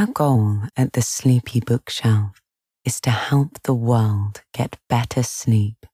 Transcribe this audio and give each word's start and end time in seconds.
Our 0.00 0.06
goal 0.06 0.62
at 0.78 0.94
the 0.94 1.02
Sleepy 1.02 1.60
Bookshelf 1.60 2.40
is 2.86 3.02
to 3.02 3.10
help 3.10 3.62
the 3.64 3.74
world 3.74 4.40
get 4.54 4.78
better 4.88 5.22
sleep. 5.22 5.84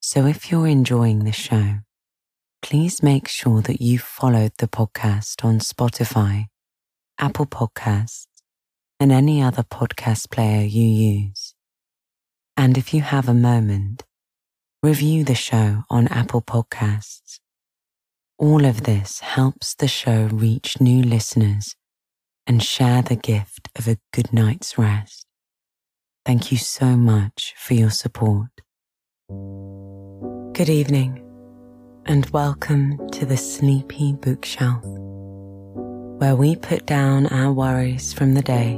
So 0.00 0.26
if 0.26 0.50
you're 0.50 0.66
enjoying 0.66 1.22
the 1.22 1.30
show, 1.30 1.76
please 2.60 3.04
make 3.04 3.28
sure 3.28 3.62
that 3.62 3.80
you 3.80 4.00
followed 4.00 4.50
the 4.58 4.66
podcast 4.66 5.44
on 5.44 5.60
Spotify, 5.60 6.46
Apple 7.16 7.46
Podcasts, 7.46 8.26
and 8.98 9.12
any 9.12 9.40
other 9.40 9.62
podcast 9.62 10.32
player 10.32 10.64
you 10.64 10.82
use. 10.82 11.54
And 12.56 12.76
if 12.76 12.92
you 12.92 13.02
have 13.02 13.28
a 13.28 13.34
moment, 13.34 14.02
review 14.82 15.22
the 15.22 15.36
show 15.36 15.84
on 15.88 16.08
Apple 16.08 16.42
Podcasts. 16.42 17.38
All 18.38 18.64
of 18.64 18.82
this 18.82 19.20
helps 19.20 19.72
the 19.72 19.86
show 19.86 20.28
reach 20.32 20.80
new 20.80 21.00
listeners 21.00 21.76
and 22.46 22.62
share 22.62 23.02
the 23.02 23.16
gift 23.16 23.68
of 23.76 23.88
a 23.88 23.98
good 24.12 24.32
night's 24.32 24.76
rest. 24.78 25.26
Thank 26.26 26.52
you 26.52 26.58
so 26.58 26.96
much 26.96 27.54
for 27.56 27.74
your 27.74 27.90
support. 27.90 28.48
Good 30.52 30.68
evening 30.68 31.20
and 32.06 32.26
welcome 32.30 33.08
to 33.10 33.24
the 33.24 33.36
Sleepy 33.36 34.12
Bookshelf, 34.12 34.84
where 34.84 36.36
we 36.36 36.56
put 36.56 36.86
down 36.86 37.26
our 37.28 37.52
worries 37.52 38.12
from 38.12 38.34
the 38.34 38.42
day 38.42 38.74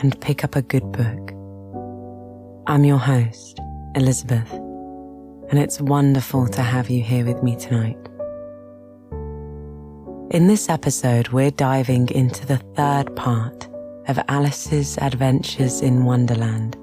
and 0.00 0.20
pick 0.20 0.44
up 0.44 0.56
a 0.56 0.62
good 0.62 0.90
book. 0.92 1.32
I'm 2.66 2.84
your 2.84 2.98
host, 2.98 3.60
Elizabeth, 3.94 4.50
and 4.52 5.58
it's 5.58 5.80
wonderful 5.80 6.46
to 6.48 6.62
have 6.62 6.90
you 6.90 7.02
here 7.02 7.24
with 7.24 7.42
me 7.42 7.56
tonight. 7.56 7.98
In 10.30 10.46
this 10.46 10.68
episode, 10.68 11.28
we're 11.28 11.50
diving 11.50 12.10
into 12.10 12.44
the 12.44 12.58
third 12.76 13.16
part 13.16 13.66
of 14.08 14.20
Alice's 14.28 14.98
Adventures 14.98 15.80
in 15.80 16.04
Wonderland. 16.04 16.74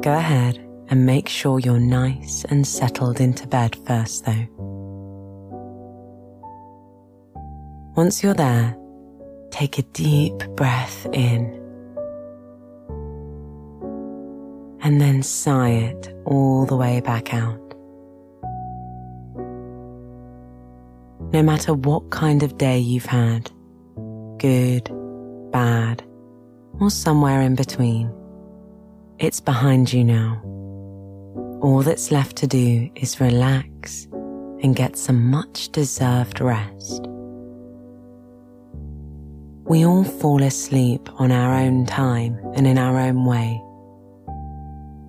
Go 0.00 0.12
ahead 0.12 0.58
and 0.88 1.04
make 1.04 1.28
sure 1.28 1.58
you're 1.58 1.80
nice 1.80 2.44
and 2.44 2.64
settled 2.64 3.20
into 3.20 3.48
bed 3.48 3.74
first, 3.88 4.24
though. 4.24 4.46
Once 7.96 8.22
you're 8.22 8.34
there, 8.34 8.76
take 9.50 9.76
a 9.76 9.82
deep 9.82 10.38
breath 10.54 11.06
in 11.12 11.56
and 14.80 15.00
then 15.00 15.24
sigh 15.24 15.70
it 15.70 16.14
all 16.24 16.66
the 16.66 16.76
way 16.76 17.00
back 17.00 17.34
out. 17.34 17.69
No 21.32 21.44
matter 21.44 21.74
what 21.74 22.10
kind 22.10 22.42
of 22.42 22.58
day 22.58 22.78
you've 22.80 23.06
had, 23.06 23.52
good, 24.38 24.90
bad, 25.52 26.02
or 26.80 26.90
somewhere 26.90 27.40
in 27.40 27.54
between, 27.54 28.12
it's 29.20 29.38
behind 29.38 29.92
you 29.92 30.02
now. 30.02 30.42
All 31.62 31.82
that's 31.84 32.10
left 32.10 32.34
to 32.38 32.48
do 32.48 32.90
is 32.96 33.20
relax 33.20 34.08
and 34.60 34.74
get 34.74 34.96
some 34.96 35.30
much 35.30 35.68
deserved 35.68 36.40
rest. 36.40 37.06
We 39.66 39.86
all 39.86 40.02
fall 40.02 40.42
asleep 40.42 41.08
on 41.20 41.30
our 41.30 41.54
own 41.54 41.86
time 41.86 42.40
and 42.56 42.66
in 42.66 42.76
our 42.76 42.98
own 42.98 43.24
way. 43.24 43.52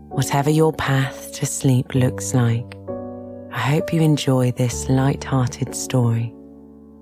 Whatever 0.09 0.51
your 0.51 0.71
path 0.73 1.33
to 1.33 1.47
sleep 1.47 1.95
looks 1.95 2.35
like, 2.35 2.75
I 3.53 3.59
hope 3.59 3.91
you 3.91 4.01
enjoy 4.01 4.51
this 4.51 4.87
light-hearted 4.87 5.75
story 5.75 6.33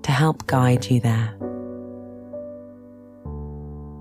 to 0.02 0.10
help 0.10 0.46
guide 0.48 0.84
you 0.90 0.98
there. 0.98 1.32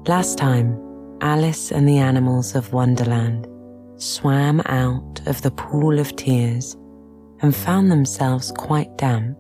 Last 0.08 0.40
time, 0.40 0.76
Alice 1.22 1.72
and 1.72 1.88
the 1.88 2.00
animals 2.00 2.56
of 2.56 2.74
Wonderland 2.74 3.48
swam 3.98 4.62
out 4.66 5.22
of 5.28 5.44
the 5.44 5.52
pool 5.52 6.00
of 6.00 6.16
tears 6.16 6.76
and 7.42 7.56
found 7.56 7.92
themselves 7.92 8.52
quite 8.54 8.98
damp. 8.98 9.38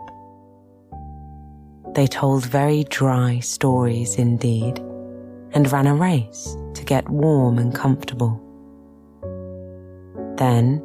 They 1.96 2.06
told 2.06 2.46
very 2.46 2.84
dry 2.84 3.40
stories 3.40 4.18
indeed 4.18 4.78
and 5.54 5.72
ran 5.72 5.88
a 5.88 5.96
race 5.96 6.56
to 6.76 6.86
get 6.86 7.10
warm 7.10 7.58
and 7.58 7.74
comfortable. 7.74 8.40
Then 10.38 10.84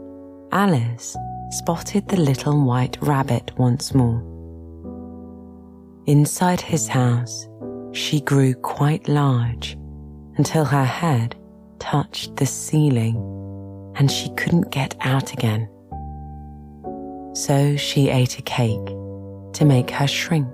Alice 0.53 1.15
spotted 1.59 2.09
the 2.09 2.17
little 2.17 2.65
white 2.65 2.99
rabbit 3.01 3.53
once 3.57 3.95
more. 3.95 4.21
Inside 6.07 6.61
his 6.61 6.89
house, 6.89 7.49
she 7.93 8.21
grew 8.21 8.55
quite 8.55 9.09
large 9.09 9.79
until 10.37 10.65
her 10.65 10.85
head 10.85 11.37
touched 11.79 12.35
the 12.37 12.47
ceiling 12.47 13.17
and 13.95 14.11
she 14.11 14.31
couldn't 14.35 14.73
get 14.73 14.97
out 15.01 15.33
again. 15.33 15.69
So 17.35 17.77
she 17.77 18.09
ate 18.09 18.37
a 18.41 18.43
cake 18.43 18.87
to 19.53 19.65
make 19.65 19.91
her 19.91 20.09
shrink 20.09 20.53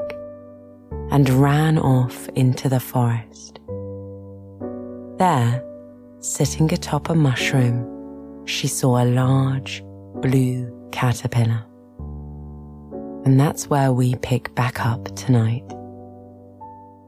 and 1.11 1.31
ran 1.31 1.79
off 1.79 2.29
into 2.31 2.69
the 2.69 2.81
forest. 2.81 3.59
There, 5.19 5.65
sitting 6.19 6.71
atop 6.75 7.09
a 7.09 7.15
mushroom, 7.15 8.45
she 8.45 8.69
saw 8.69 9.03
a 9.03 9.07
large 9.07 9.83
blue 10.21 10.80
caterpillar. 10.93 11.65
And 13.25 13.39
that's 13.39 13.69
where 13.69 13.93
we 13.93 14.15
pick 14.17 14.55
back 14.55 14.85
up 14.85 15.15
tonight. 15.17 15.65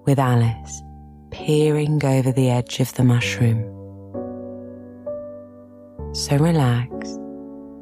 With 0.05 0.19
Alice 0.19 0.83
peering 1.31 2.05
over 2.05 2.31
the 2.31 2.51
edge 2.51 2.79
of 2.79 2.93
the 2.95 3.03
mushroom. 3.03 3.63
So 6.15 6.37
relax 6.37 7.13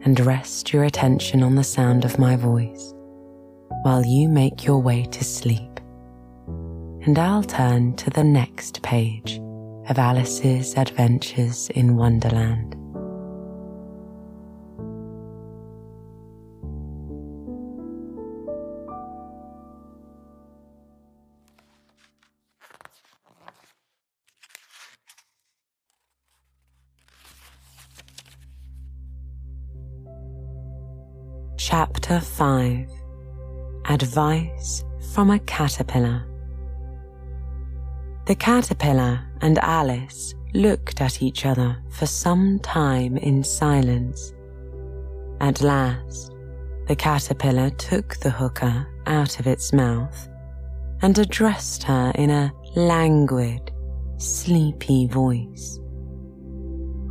and 0.03 0.19
rest 0.21 0.73
your 0.73 0.85
attention 0.85 1.43
on 1.43 1.57
the 1.57 1.65
sound 1.65 2.05
of 2.05 2.19
my 2.19 2.37
voice 2.37 2.95
while 3.83 4.05
you 4.05 4.29
make 4.29 4.65
your 4.65 4.79
way 4.79 5.05
to 5.05 5.25
sleep. 5.25 5.81
And 7.03 7.19
I'll 7.19 7.43
turn 7.43 7.97
to 7.97 8.11
the 8.11 8.25
next 8.25 8.83
page 8.83 9.41
of 9.89 9.99
Alice's 9.99 10.77
Adventures 10.77 11.69
in 11.71 11.97
Wonderland. 11.97 12.80
Chapter 31.71 32.19
5 32.19 32.91
Advice 33.89 34.85
from 35.15 35.31
a 35.31 35.39
Caterpillar. 35.39 36.27
The 38.27 38.35
caterpillar 38.35 39.21
and 39.41 39.57
Alice 39.61 40.35
looked 40.53 41.01
at 41.01 41.23
each 41.23 41.47
other 41.47 41.81
for 41.89 42.07
some 42.07 42.59
time 42.59 43.17
in 43.19 43.45
silence. 43.45 44.35
At 45.41 45.63
last, 45.63 46.33
the 46.89 46.97
caterpillar 46.97 47.71
took 47.71 48.17
the 48.17 48.31
hookah 48.31 48.89
out 49.07 49.39
of 49.39 49.47
its 49.47 49.73
mouth 49.73 50.29
and 51.03 51.17
addressed 51.17 51.85
her 51.85 52.11
in 52.17 52.31
a 52.31 52.53
languid, 52.75 53.71
sleepy 54.17 55.07
voice. 55.07 55.79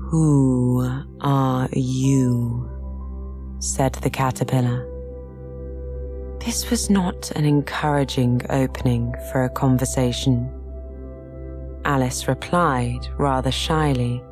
Who 0.10 1.06
are 1.22 1.70
you? 1.72 2.79
Said 3.60 3.94
the 3.94 4.10
caterpillar. 4.10 4.86
This 6.40 6.70
was 6.70 6.90
not 6.90 7.32
an 7.32 7.46
encouraging 7.46 8.42
opening 8.50 9.14
for 9.32 9.44
a 9.44 9.50
conversation. 9.50 10.50
Alice 11.86 12.28
replied 12.28 13.08
rather 13.18 13.52
shyly. 13.52 14.24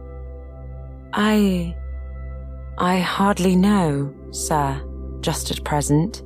I. 1.13 1.75
I 2.77 2.99
hardly 2.99 3.55
know, 3.55 4.13
sir, 4.31 4.81
just 5.21 5.51
at 5.51 5.63
present. 5.63 6.23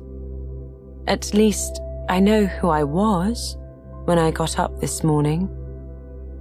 At 1.08 1.32
least 1.34 1.80
I 2.08 2.20
know 2.20 2.44
who 2.46 2.68
I 2.68 2.84
was 2.84 3.56
when 4.04 4.18
I 4.18 4.30
got 4.30 4.58
up 4.58 4.80
this 4.80 5.02
morning. 5.02 5.48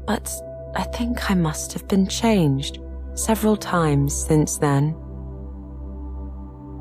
But 0.06 0.32
I 0.76 0.84
think 0.84 1.32
I 1.32 1.34
must 1.34 1.74
have 1.74 1.88
been 1.88 2.08
changed 2.08 2.80
several 3.16 3.58
times 3.58 4.14
since 4.14 4.58
then. 4.58 4.96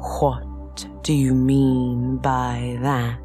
What 0.01 0.87
do 1.03 1.13
you 1.13 1.35
mean 1.35 2.17
by 2.17 2.79
that? 2.81 3.19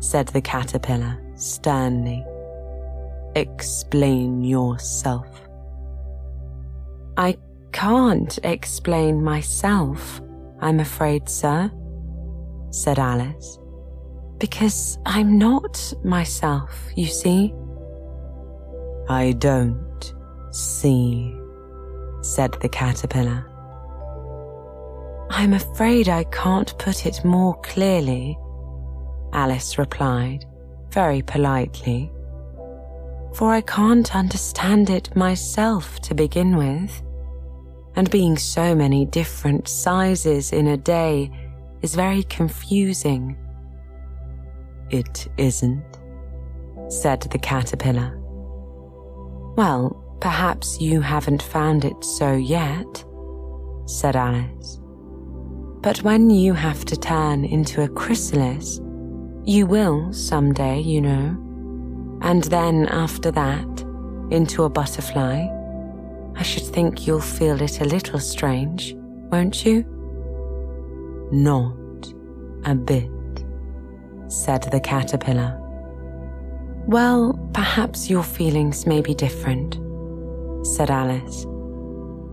said 0.00 0.26
the 0.28 0.40
caterpillar 0.40 1.18
sternly. 1.36 2.24
Explain 3.36 4.42
yourself. 4.42 5.28
I 7.16 7.36
can't 7.72 8.36
explain 8.42 9.22
myself, 9.22 10.20
I'm 10.60 10.80
afraid, 10.80 11.28
sir, 11.28 11.70
said 12.70 12.98
Alice, 12.98 13.58
because 14.38 14.98
I'm 15.06 15.38
not 15.38 15.92
myself, 16.02 16.90
you 16.96 17.06
see. 17.06 17.54
I 19.08 19.32
don't 19.38 20.14
see, 20.50 21.36
said 22.22 22.56
the 22.60 22.68
caterpillar. 22.68 23.53
I'm 25.36 25.52
afraid 25.52 26.08
I 26.08 26.22
can't 26.22 26.78
put 26.78 27.06
it 27.06 27.24
more 27.24 27.60
clearly, 27.62 28.38
Alice 29.32 29.78
replied, 29.78 30.46
very 30.90 31.22
politely, 31.22 32.12
for 33.34 33.50
I 33.50 33.60
can't 33.62 34.14
understand 34.14 34.90
it 34.90 35.14
myself 35.16 35.98
to 36.02 36.14
begin 36.14 36.56
with, 36.56 37.02
and 37.96 38.08
being 38.12 38.38
so 38.38 38.76
many 38.76 39.06
different 39.06 39.66
sizes 39.66 40.52
in 40.52 40.68
a 40.68 40.76
day 40.76 41.32
is 41.82 41.96
very 41.96 42.22
confusing. 42.22 43.36
It 44.90 45.26
isn't, 45.36 45.98
said 46.88 47.22
the 47.22 47.40
caterpillar. 47.40 48.20
Well, 49.56 50.00
perhaps 50.20 50.80
you 50.80 51.00
haven't 51.00 51.42
found 51.42 51.84
it 51.84 52.04
so 52.04 52.34
yet, 52.34 53.04
said 53.86 54.14
Alice. 54.14 54.78
But 55.84 56.02
when 56.02 56.30
you 56.30 56.54
have 56.54 56.86
to 56.86 56.96
turn 56.96 57.44
into 57.44 57.82
a 57.82 57.88
chrysalis, 57.88 58.80
you 59.44 59.66
will 59.66 60.14
someday, 60.14 60.80
you 60.80 61.02
know. 61.02 61.36
And 62.22 62.44
then 62.44 62.86
after 62.86 63.30
that, 63.30 63.84
into 64.30 64.64
a 64.64 64.70
butterfly. 64.70 65.46
I 66.36 66.42
should 66.42 66.64
think 66.64 67.06
you'll 67.06 67.20
feel 67.20 67.60
it 67.60 67.82
a 67.82 67.84
little 67.84 68.18
strange, 68.18 68.94
won't 69.30 69.66
you? 69.66 69.84
Not 71.30 72.14
a 72.64 72.74
bit, 72.74 73.44
said 74.28 74.62
the 74.62 74.80
caterpillar. 74.80 75.60
Well, 76.86 77.38
perhaps 77.52 78.08
your 78.08 78.22
feelings 78.22 78.86
may 78.86 79.02
be 79.02 79.14
different, 79.14 79.74
said 80.66 80.90
Alice. 80.90 81.44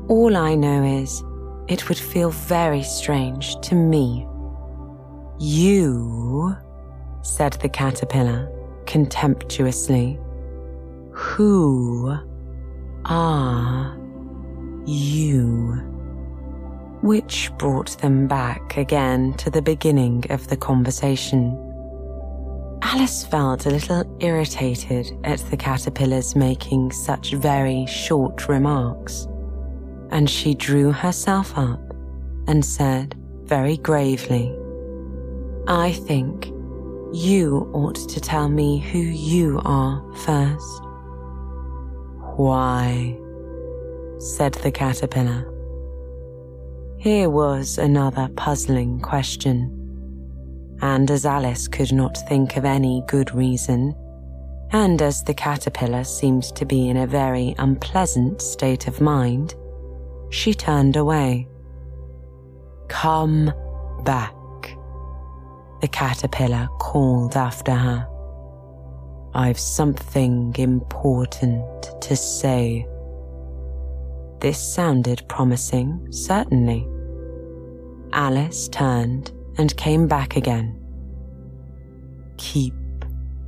All 0.08 0.38
I 0.38 0.56
know 0.56 0.84
is 0.84 1.22
it 1.72 1.88
would 1.88 1.98
feel 1.98 2.30
very 2.32 2.84
strange 2.84 3.58
to 3.62 3.76
me. 3.76 4.28
You, 5.40 6.58
said 7.22 7.54
the 7.54 7.70
caterpillar 7.70 8.52
contemptuously, 8.86 10.20
who 11.12 12.14
are 13.06 13.98
you? 14.86 15.76
Which 17.02 17.50
brought 17.58 17.98
them 18.00 18.28
back 18.28 18.76
again 18.76 19.34
to 19.36 19.50
the 19.50 19.62
beginning 19.62 20.26
of 20.30 20.50
the 20.50 20.58
conversation. 20.58 21.58
Alice 22.82 23.24
felt 23.24 23.66
a 23.66 23.70
little 23.70 24.04
irritated 24.20 25.18
at 25.24 25.40
the 25.50 25.56
caterpillars 25.56 26.36
making 26.36 26.92
such 26.92 27.32
very 27.32 27.86
short 27.86 28.50
remarks, 28.50 29.26
and 30.12 30.30
she 30.30 30.54
drew 30.54 30.92
herself 30.92 31.58
up 31.58 31.80
and 32.48 32.64
said 32.66 33.16
very 33.44 33.78
gravely, 33.78 34.56
I 35.68 35.94
think 35.94 36.48
you 37.14 37.70
ought 37.74 37.96
to 38.10 38.20
tell 38.20 38.50
me 38.50 38.80
who 38.80 39.00
you 39.00 39.62
are 39.66 40.04
first. 40.16 40.84
Why? 42.38 43.18
said 44.20 44.54
the 44.56 44.72
caterpillar. 44.72 45.48
Here 46.98 47.30
was 47.30 47.78
another 47.78 48.30
puzzling 48.36 49.00
question 49.00 49.82
and 50.82 51.12
as 51.12 51.26
Alice 51.26 51.68
could 51.68 51.94
not 51.94 52.18
think 52.28 52.58
of 52.58 52.66
any 52.66 53.04
good 53.08 53.34
reason, 53.34 53.96
and 54.72 55.02
as 55.02 55.24
the 55.24 55.34
caterpillar 55.34 56.04
seemed 56.04 56.44
to 56.56 56.66
be 56.66 56.90
in 56.90 56.98
a 56.98 57.08
very 57.08 57.54
unpleasant 57.60 58.42
state 58.42 58.88
of 58.88 59.00
mind, 59.00 59.54
she 60.32 60.54
turned 60.54 60.96
away. 60.96 61.48
Come 62.88 63.54
back, 64.04 64.34
the 65.82 65.88
caterpillar 65.88 66.68
called 66.80 67.36
after 67.36 67.74
her. 67.74 68.08
I've 69.34 69.60
something 69.60 70.56
important 70.58 72.02
to 72.02 72.16
say. 72.16 72.88
This 74.40 74.58
sounded 74.58 75.22
promising, 75.28 76.08
certainly. 76.12 76.88
Alice 78.14 78.68
turned 78.70 79.32
and 79.58 79.76
came 79.78 80.08
back 80.08 80.36
again. 80.36 80.78
Keep 82.38 82.74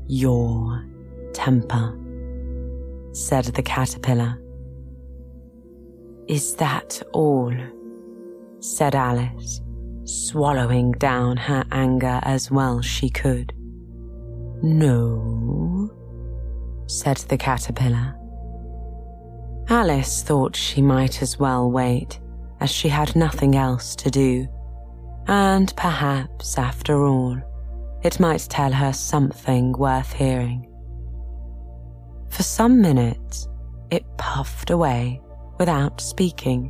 your 0.07 0.85
temper, 1.33 1.97
said 3.13 3.45
the 3.45 3.63
caterpillar. 3.63 4.42
Is 6.27 6.55
that 6.55 7.01
all? 7.13 7.53
said 8.59 8.95
Alice, 8.95 9.61
swallowing 10.05 10.93
down 10.93 11.37
her 11.37 11.65
anger 11.71 12.19
as 12.23 12.49
well 12.49 12.81
she 12.81 13.09
could. 13.09 13.53
No, 14.61 15.89
said 16.87 17.17
the 17.17 17.37
caterpillar. 17.37 18.15
Alice 19.69 20.23
thought 20.23 20.55
she 20.55 20.81
might 20.81 21.21
as 21.21 21.37
well 21.37 21.69
wait, 21.69 22.19
as 22.59 22.71
she 22.71 22.89
had 22.89 23.15
nothing 23.15 23.55
else 23.55 23.95
to 23.97 24.09
do 24.09 24.47
and 25.27 25.73
perhaps, 25.77 26.57
after 26.57 27.05
all, 27.05 27.37
it 28.03 28.19
might 28.19 28.45
tell 28.49 28.71
her 28.71 28.91
something 28.91 29.71
worth 29.73 30.11
hearing. 30.13 30.69
For 32.29 32.43
some 32.43 32.81
minutes, 32.81 33.47
it 33.89 34.03
puffed 34.17 34.69
away 34.69 35.21
without 35.63 36.01
speaking, 36.01 36.69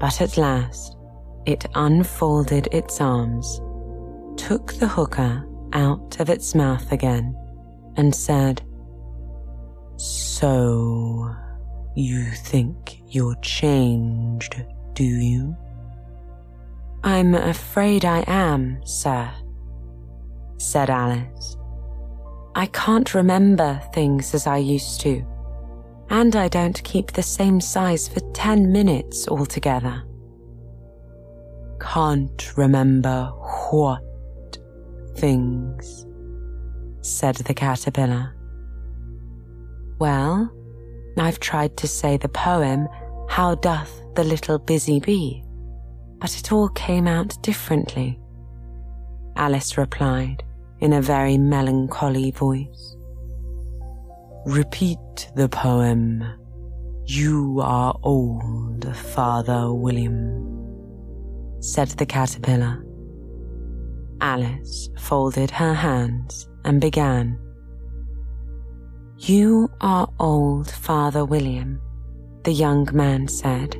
but 0.00 0.22
at 0.22 0.38
last 0.38 0.96
it 1.44 1.66
unfolded 1.74 2.66
its 2.72 3.02
arms, 3.02 3.60
took 4.38 4.72
the 4.74 4.88
hookah 4.88 5.44
out 5.74 6.18
of 6.18 6.30
its 6.30 6.54
mouth 6.54 6.90
again, 6.90 7.36
and 7.98 8.14
said, 8.14 8.62
So, 9.96 11.36
you 11.94 12.30
think 12.30 13.02
you're 13.08 13.36
changed, 13.42 14.64
do 14.94 15.04
you? 15.04 15.54
I'm 17.04 17.34
afraid 17.34 18.06
I 18.06 18.24
am, 18.26 18.80
sir, 18.86 19.30
said 20.56 20.88
Alice. 20.88 21.58
I 22.54 22.64
can't 22.72 23.14
remember 23.14 23.82
things 23.92 24.32
as 24.32 24.46
I 24.46 24.56
used 24.56 25.02
to, 25.02 25.26
and 26.12 26.36
I 26.36 26.46
don't 26.46 26.84
keep 26.84 27.10
the 27.10 27.22
same 27.22 27.60
size 27.60 28.06
for 28.06 28.20
ten 28.32 28.70
minutes 28.70 29.26
altogether. 29.26 30.04
Can't 31.80 32.56
remember 32.56 33.32
what 33.70 34.04
things, 35.16 36.06
said 37.00 37.36
the 37.36 37.54
caterpillar. 37.54 38.36
Well, 39.98 40.48
I've 41.18 41.40
tried 41.40 41.76
to 41.78 41.88
say 41.88 42.18
the 42.18 42.28
poem, 42.28 42.88
How 43.28 43.56
Doth 43.56 44.02
the 44.14 44.24
Little 44.24 44.58
Busy 44.58 45.00
Bee? 45.00 45.42
but 46.22 46.38
it 46.38 46.52
all 46.52 46.68
came 46.68 47.08
out 47.08 47.36
differently. 47.42 48.16
Alice 49.34 49.76
replied 49.76 50.44
in 50.78 50.92
a 50.92 51.02
very 51.02 51.36
melancholy 51.36 52.30
voice. 52.30 52.96
Repeat 54.46 54.98
the 55.34 55.48
poem. 55.48 56.24
You 57.06 57.60
are 57.62 57.94
old, 58.02 58.96
Father 58.96 59.72
William, 59.72 60.18
said 61.60 61.88
the 61.88 62.06
caterpillar. 62.06 62.84
Alice 64.20 64.88
folded 64.98 65.50
her 65.50 65.74
hands 65.74 66.48
and 66.64 66.80
began. 66.80 67.38
You 69.18 69.68
are 69.80 70.08
old, 70.18 70.70
Father 70.70 71.24
William, 71.24 71.80
the 72.44 72.52
young 72.52 72.88
man 72.92 73.28
said 73.28 73.76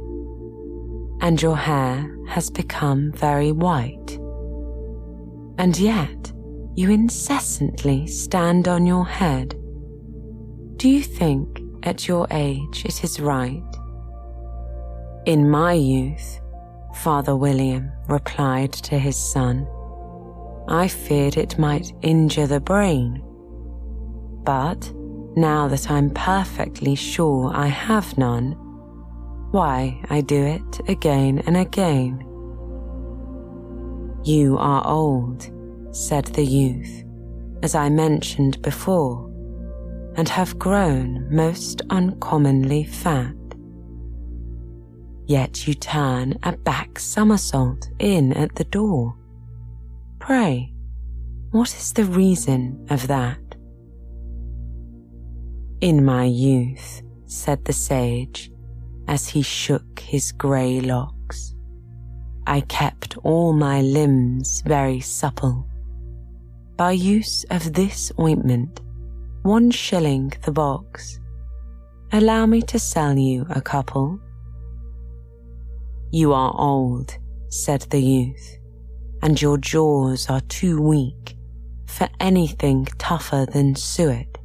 and 1.22 1.40
your 1.40 1.56
hair 1.56 2.10
has 2.26 2.50
become 2.50 3.12
very 3.12 3.52
white. 3.52 4.18
And 5.56 5.78
yet, 5.78 6.32
you 6.74 6.90
incessantly 6.90 8.08
stand 8.08 8.66
on 8.66 8.84
your 8.84 9.06
head. 9.06 9.54
Do 10.76 10.88
you 10.88 11.02
think 11.02 11.60
at 11.84 12.08
your 12.08 12.26
age 12.30 12.84
it 12.84 13.04
is 13.04 13.20
right? 13.20 13.62
In 15.26 15.48
my 15.48 15.74
youth, 15.74 16.40
Father 16.96 17.36
William 17.36 17.92
replied 18.08 18.72
to 18.72 18.98
his 18.98 19.16
son, 19.16 19.66
I 20.68 20.88
feared 20.88 21.36
it 21.36 21.58
might 21.58 21.92
injure 22.02 22.46
the 22.46 22.60
brain. 22.60 23.22
But 24.44 24.92
now 25.36 25.68
that 25.68 25.90
I'm 25.90 26.10
perfectly 26.10 26.94
sure 26.94 27.50
I 27.54 27.66
have 27.66 28.18
none, 28.18 28.52
why 29.52 30.02
I 30.10 30.20
do 30.20 30.42
it 30.42 30.88
again 30.88 31.42
and 31.46 31.56
again. 31.56 32.24
You 34.24 34.56
are 34.58 34.86
old, 34.86 35.50
said 35.94 36.26
the 36.26 36.44
youth, 36.44 37.04
as 37.62 37.74
I 37.74 37.88
mentioned 37.88 38.62
before, 38.62 39.31
and 40.16 40.28
have 40.28 40.58
grown 40.58 41.26
most 41.34 41.82
uncommonly 41.90 42.84
fat. 42.84 43.34
Yet 45.26 45.66
you 45.66 45.74
turn 45.74 46.38
a 46.42 46.56
back 46.56 46.98
somersault 46.98 47.88
in 47.98 48.32
at 48.32 48.54
the 48.56 48.64
door. 48.64 49.16
Pray, 50.18 50.72
what 51.50 51.74
is 51.74 51.92
the 51.92 52.04
reason 52.04 52.86
of 52.90 53.06
that? 53.08 53.38
In 55.80 56.04
my 56.04 56.24
youth, 56.24 57.02
said 57.26 57.64
the 57.64 57.72
sage, 57.72 58.50
as 59.08 59.28
he 59.28 59.42
shook 59.42 60.00
his 60.00 60.32
grey 60.32 60.80
locks, 60.80 61.54
I 62.46 62.60
kept 62.62 63.16
all 63.18 63.52
my 63.52 63.80
limbs 63.82 64.62
very 64.66 65.00
supple. 65.00 65.66
By 66.76 66.92
use 66.92 67.44
of 67.50 67.72
this 67.72 68.12
ointment, 68.18 68.80
one 69.42 69.70
shilling 69.70 70.32
the 70.44 70.52
box. 70.52 71.18
Allow 72.12 72.46
me 72.46 72.62
to 72.62 72.78
sell 72.78 73.18
you 73.18 73.44
a 73.50 73.60
couple. 73.60 74.20
You 76.12 76.32
are 76.32 76.54
old, 76.56 77.16
said 77.48 77.82
the 77.90 78.00
youth, 78.00 78.58
and 79.22 79.40
your 79.40 79.58
jaws 79.58 80.28
are 80.28 80.42
too 80.42 80.80
weak 80.80 81.36
for 81.86 82.08
anything 82.20 82.86
tougher 82.98 83.46
than 83.46 83.74
suet. 83.74 84.38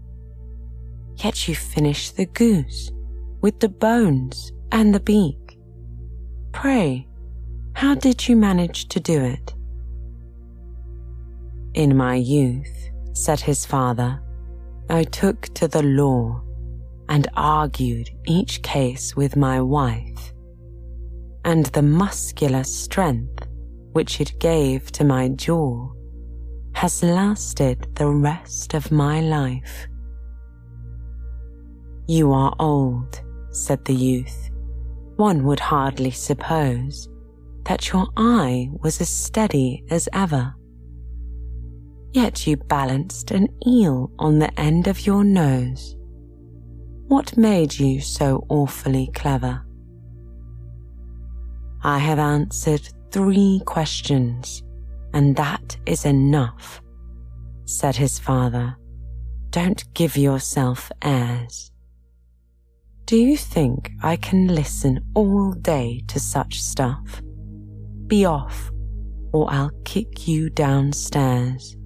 Yet 1.18 1.48
you 1.48 1.56
finish 1.56 2.12
the 2.12 2.25
goose 2.25 2.92
with 3.42 3.60
the 3.60 3.70
bones 3.70 4.51
and 4.72 4.96
the 4.96 5.00
beak. 5.00 5.60
Pray, 6.54 7.08
how 7.74 7.94
did 7.94 8.27
you 8.27 8.36
manage 8.36 8.88
to 8.89 9.00
do 9.00 9.22
it? 9.22 9.54
In 11.75 11.96
my 11.96 12.16
youth, 12.16 12.89
said 13.13 13.39
his 13.39 13.66
father, 13.66 14.22
I 14.89 15.03
took 15.03 15.53
to 15.56 15.67
the 15.67 15.84
law 15.84 16.41
and 17.10 17.27
argued 17.36 18.10
each 18.25 18.62
case 18.62 19.15
with 19.15 19.36
my 19.36 19.60
wife, 19.62 20.34
and 21.44 21.65
the 21.67 21.82
muscular 21.82 22.63
strength 22.63 23.48
which 23.94 24.22
it 24.22 24.39
gave 24.39 24.91
to 24.94 25.03
my 25.03 25.29
jaw 25.29 25.91
has 26.74 27.01
lasted 27.03 27.88
the 27.96 28.08
rest 28.08 28.74
of 28.74 28.91
my 28.91 29.20
life. 29.20 29.88
You 32.08 32.32
are 32.32 32.56
old, 32.60 33.22
said 33.50 33.84
the 33.84 33.96
youth. 33.96 34.51
One 35.15 35.44
would 35.46 35.60
hardly 35.60 36.12
suppose 36.12 37.10
that 37.65 37.91
your 37.91 38.08
eye 38.15 38.70
was 38.84 39.01
as 39.01 39.10
steady 39.10 39.84
as 39.89 40.08
ever. 40.13 40.53
Yet 42.17 42.47
you 42.47 42.57
balanced 42.57 43.29
an 43.29 43.47
eel 43.67 44.09
on 44.17 44.39
the 44.39 44.51
end 44.59 44.88
of 44.88 45.05
your 45.05 45.24
nose. 45.24 45.95
What 47.07 47.38
made 47.38 47.77
you 47.77 48.01
so 48.01 48.43
awfully 48.50 49.12
clever? 49.13 49.63
I 51.83 52.00
have 52.00 52.17
answered 52.17 52.89
three 53.12 53.62
questions, 53.67 54.63
and 55.13 55.36
that 55.36 55.77
is 55.86 56.05
enough, 56.05 56.81
said 57.65 57.95
his 57.95 58.17
father. 58.17 58.75
Don't 59.51 59.83
give 59.93 60.17
yourself 60.17 60.91
airs. 61.03 61.71
Do 63.05 63.15
you 63.15 63.38
think 63.38 63.91
I 64.01 64.15
can 64.15 64.47
listen 64.47 65.01
all 65.13 65.51
day 65.51 66.01
to 66.07 66.19
such 66.19 66.63
stuff? 66.63 67.21
Be 68.07 68.25
off, 68.25 68.71
or 69.33 69.51
I'll 69.51 69.77
kick 69.86 70.27
you 70.27 70.50
downstairs. 70.50 71.76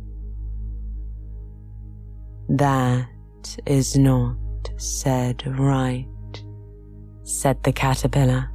That 2.56 3.08
is 3.66 3.98
not 3.98 4.36
said 4.76 5.42
right, 5.58 6.06
said 7.24 7.64
the 7.64 7.72
caterpillar. 7.72 8.52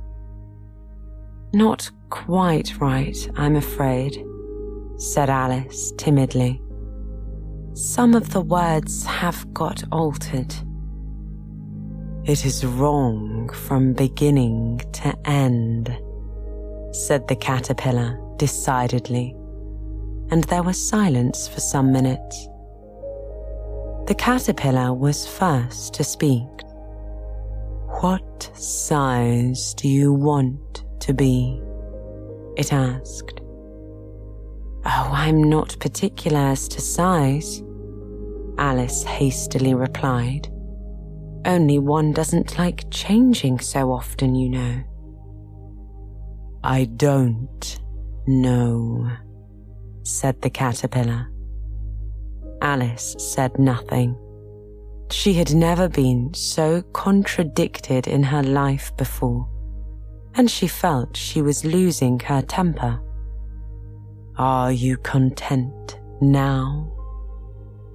Not 1.54 1.90
quite 2.10 2.78
right, 2.78 3.16
I'm 3.36 3.56
afraid, 3.56 4.22
said 4.98 5.30
Alice 5.30 5.94
timidly. 5.96 6.60
Some 7.72 8.12
of 8.14 8.34
the 8.34 8.42
words 8.42 9.06
have 9.06 9.50
got 9.54 9.82
altered. 9.90 10.54
It 12.24 12.44
is 12.44 12.66
wrong 12.66 13.48
from 13.48 13.94
beginning 13.94 14.82
to 14.92 15.16
end, 15.26 15.88
said 16.92 17.26
the 17.28 17.36
caterpillar 17.36 18.20
decidedly, 18.36 19.34
and 20.30 20.44
there 20.44 20.62
was 20.62 20.76
silence 20.76 21.48
for 21.48 21.60
some 21.60 21.92
minutes. 21.92 22.46
The 24.06 24.14
caterpillar 24.14 24.94
was 24.94 25.26
first 25.26 25.94
to 25.94 26.04
speak. 26.04 26.46
What 28.00 28.50
size 28.56 29.74
do 29.74 29.88
you 29.88 30.12
want 30.12 30.84
to 31.00 31.12
be? 31.12 31.60
It 32.56 32.72
asked. 32.72 33.40
Oh, 34.84 35.10
I'm 35.12 35.42
not 35.42 35.76
particular 35.80 36.38
as 36.38 36.68
to 36.68 36.80
size, 36.80 37.64
Alice 38.58 39.02
hastily 39.02 39.74
replied. 39.74 40.46
Only 41.44 41.80
one 41.80 42.12
doesn't 42.12 42.56
like 42.58 42.88
changing 42.92 43.58
so 43.58 43.90
often, 43.90 44.36
you 44.36 44.50
know. 44.50 44.84
I 46.62 46.84
don't 46.84 47.80
know, 48.28 49.10
said 50.04 50.40
the 50.42 50.50
caterpillar. 50.50 51.28
Alice 52.62 53.14
said 53.18 53.58
nothing. 53.58 54.16
She 55.10 55.34
had 55.34 55.54
never 55.54 55.88
been 55.88 56.34
so 56.34 56.82
contradicted 56.92 58.06
in 58.06 58.22
her 58.24 58.42
life 58.42 58.96
before, 58.96 59.48
and 60.34 60.50
she 60.50 60.66
felt 60.66 61.16
she 61.16 61.42
was 61.42 61.64
losing 61.64 62.18
her 62.20 62.42
temper. 62.42 63.00
Are 64.36 64.72
you 64.72 64.96
content 64.98 65.98
now? 66.20 66.92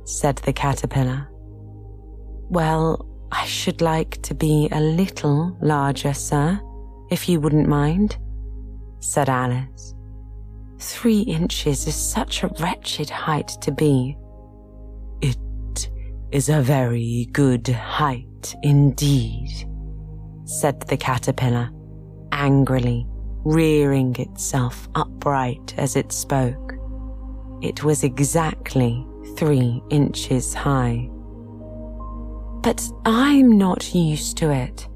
said 0.06 0.38
the 0.38 0.54
caterpillar. 0.54 1.30
Well, 2.50 3.06
I 3.32 3.46
should 3.46 3.82
like 3.82 4.22
to 4.24 4.34
be 4.34 4.68
a 4.72 4.82
little 4.82 5.56
larger, 5.62 6.14
sir, 6.14 6.60
if 7.10 7.30
you 7.30 7.40
wouldn't 7.40 7.68
mind, 7.68 8.18
said 9.00 9.30
Alice. 9.30 9.94
Three 10.80 11.22
inches 11.22 11.88
is 11.88 11.96
such 11.96 12.44
a 12.44 12.52
wretched 12.60 13.10
height 13.10 13.50
to 13.62 13.72
be 13.72 14.18
is 16.32 16.50
a 16.50 16.62
very 16.62 17.28
good 17.34 17.68
height 17.68 18.56
indeed, 18.64 19.50
said 20.46 20.80
the 20.88 20.98
caterpillar, 20.98 21.70
angrily, 22.32 23.06
rearing 23.44 24.16
itself 24.18 24.88
upright 24.96 25.74
as 25.78 25.96
it 25.96 26.12
spoke. 26.12 26.74
It 27.62 27.84
was 27.84 28.04
exactly 28.04 29.06
three 29.36 29.82
inches 29.90 30.54
high. 30.54 31.10
But 32.62 32.82
I'm 33.06 33.58
not 33.58 33.94
used 33.94 34.38
to 34.38 34.52
it, 34.52 34.88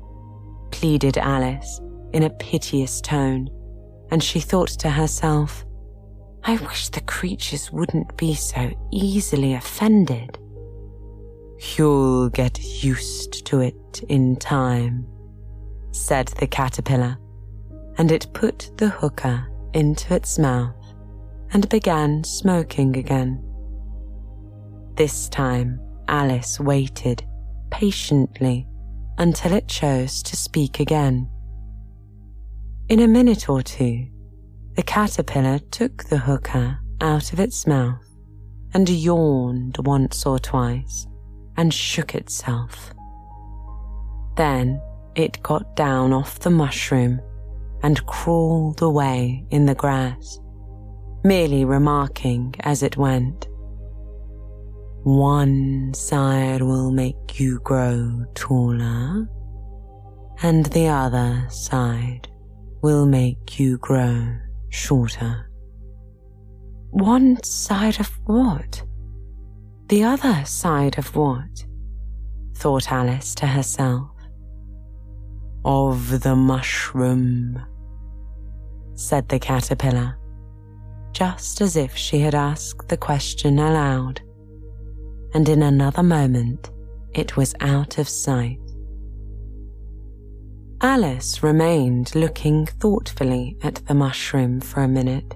pleaded 0.71 1.17
Alice 1.17 1.81
in 2.13 2.23
a 2.23 2.29
piteous 2.29 3.01
tone, 3.01 3.49
and 4.11 4.23
she 4.23 4.39
thought 4.39 4.69
to 4.69 4.89
herself, 4.89 5.65
I 6.43 6.57
wish 6.57 6.89
the 6.89 7.01
creatures 7.01 7.71
wouldn't 7.71 8.15
be 8.17 8.35
so 8.35 8.71
easily 8.91 9.55
offended. 9.55 10.37
You'll 11.59 12.29
get 12.29 12.83
used 12.83 13.45
to 13.45 13.61
it 13.61 14.03
in 14.09 14.35
time, 14.35 15.07
said 15.91 16.27
the 16.27 16.47
caterpillar, 16.47 17.17
and 17.97 18.11
it 18.11 18.27
put 18.33 18.71
the 18.77 18.89
hookah 18.89 19.47
into 19.73 20.13
its 20.13 20.37
mouth 20.37 20.75
and 21.51 21.69
began 21.69 22.23
smoking 22.23 22.97
again. 22.97 23.41
This 24.95 25.29
time, 25.29 25.79
Alice 26.07 26.59
waited 26.59 27.23
patiently 27.71 28.67
until 29.17 29.53
it 29.53 29.67
chose 29.67 30.21
to 30.23 30.35
speak 30.35 30.79
again. 30.79 31.29
In 32.89 32.99
a 32.99 33.07
minute 33.07 33.49
or 33.49 33.61
two, 33.61 34.07
the 34.75 34.83
caterpillar 34.83 35.59
took 35.71 36.03
the 36.03 36.17
hookah 36.17 36.79
out 36.99 37.31
of 37.31 37.39
its 37.39 37.65
mouth 37.65 38.03
and 38.73 38.89
yawned 38.89 39.77
once 39.79 40.25
or 40.25 40.37
twice 40.37 41.07
and 41.57 41.73
shook 41.73 42.15
itself. 42.15 42.93
Then 44.35 44.81
it 45.15 45.41
got 45.43 45.75
down 45.75 46.11
off 46.13 46.39
the 46.39 46.49
mushroom 46.49 47.21
and 47.83 48.05
crawled 48.05 48.81
away 48.81 49.45
in 49.49 49.65
the 49.65 49.75
grass, 49.75 50.39
merely 51.23 51.65
remarking 51.65 52.55
as 52.61 52.83
it 52.83 52.97
went, 52.97 53.47
One 55.03 55.93
side 55.93 56.61
will 56.61 56.91
make 56.91 57.39
you 57.39 57.59
grow 57.59 58.25
taller, 58.33 59.29
and 60.41 60.65
the 60.65 60.87
other 60.87 61.45
side 61.49 62.27
will 62.81 63.05
make 63.05 63.59
you 63.59 63.77
grow 63.77 64.35
shorter. 64.69 65.49
One 66.89 67.41
side 67.43 67.99
of 67.99 68.09
what? 68.25 68.83
The 69.87 70.03
other 70.03 70.43
side 70.45 70.97
of 70.97 71.15
what? 71.15 71.65
thought 72.55 72.91
Alice 72.91 73.35
to 73.35 73.45
herself. 73.45 74.09
Of 75.63 76.21
the 76.21 76.35
mushroom, 76.35 77.61
said 78.95 79.29
the 79.29 79.37
caterpillar, 79.37 80.17
just 81.11 81.61
as 81.61 81.75
if 81.75 81.95
she 81.95 82.19
had 82.19 82.33
asked 82.33 82.87
the 82.87 82.97
question 82.97 83.59
aloud. 83.59 84.21
And 85.35 85.47
in 85.47 85.61
another 85.61 86.03
moment, 86.03 86.71
it 87.13 87.37
was 87.37 87.53
out 87.59 87.99
of 87.99 88.09
sight. 88.09 88.59
Alice 90.81 91.43
remained 91.43 92.15
looking 92.15 92.65
thoughtfully 92.65 93.57
at 93.61 93.75
the 93.85 93.93
mushroom 93.93 94.61
for 94.61 94.81
a 94.81 94.87
minute, 94.87 95.35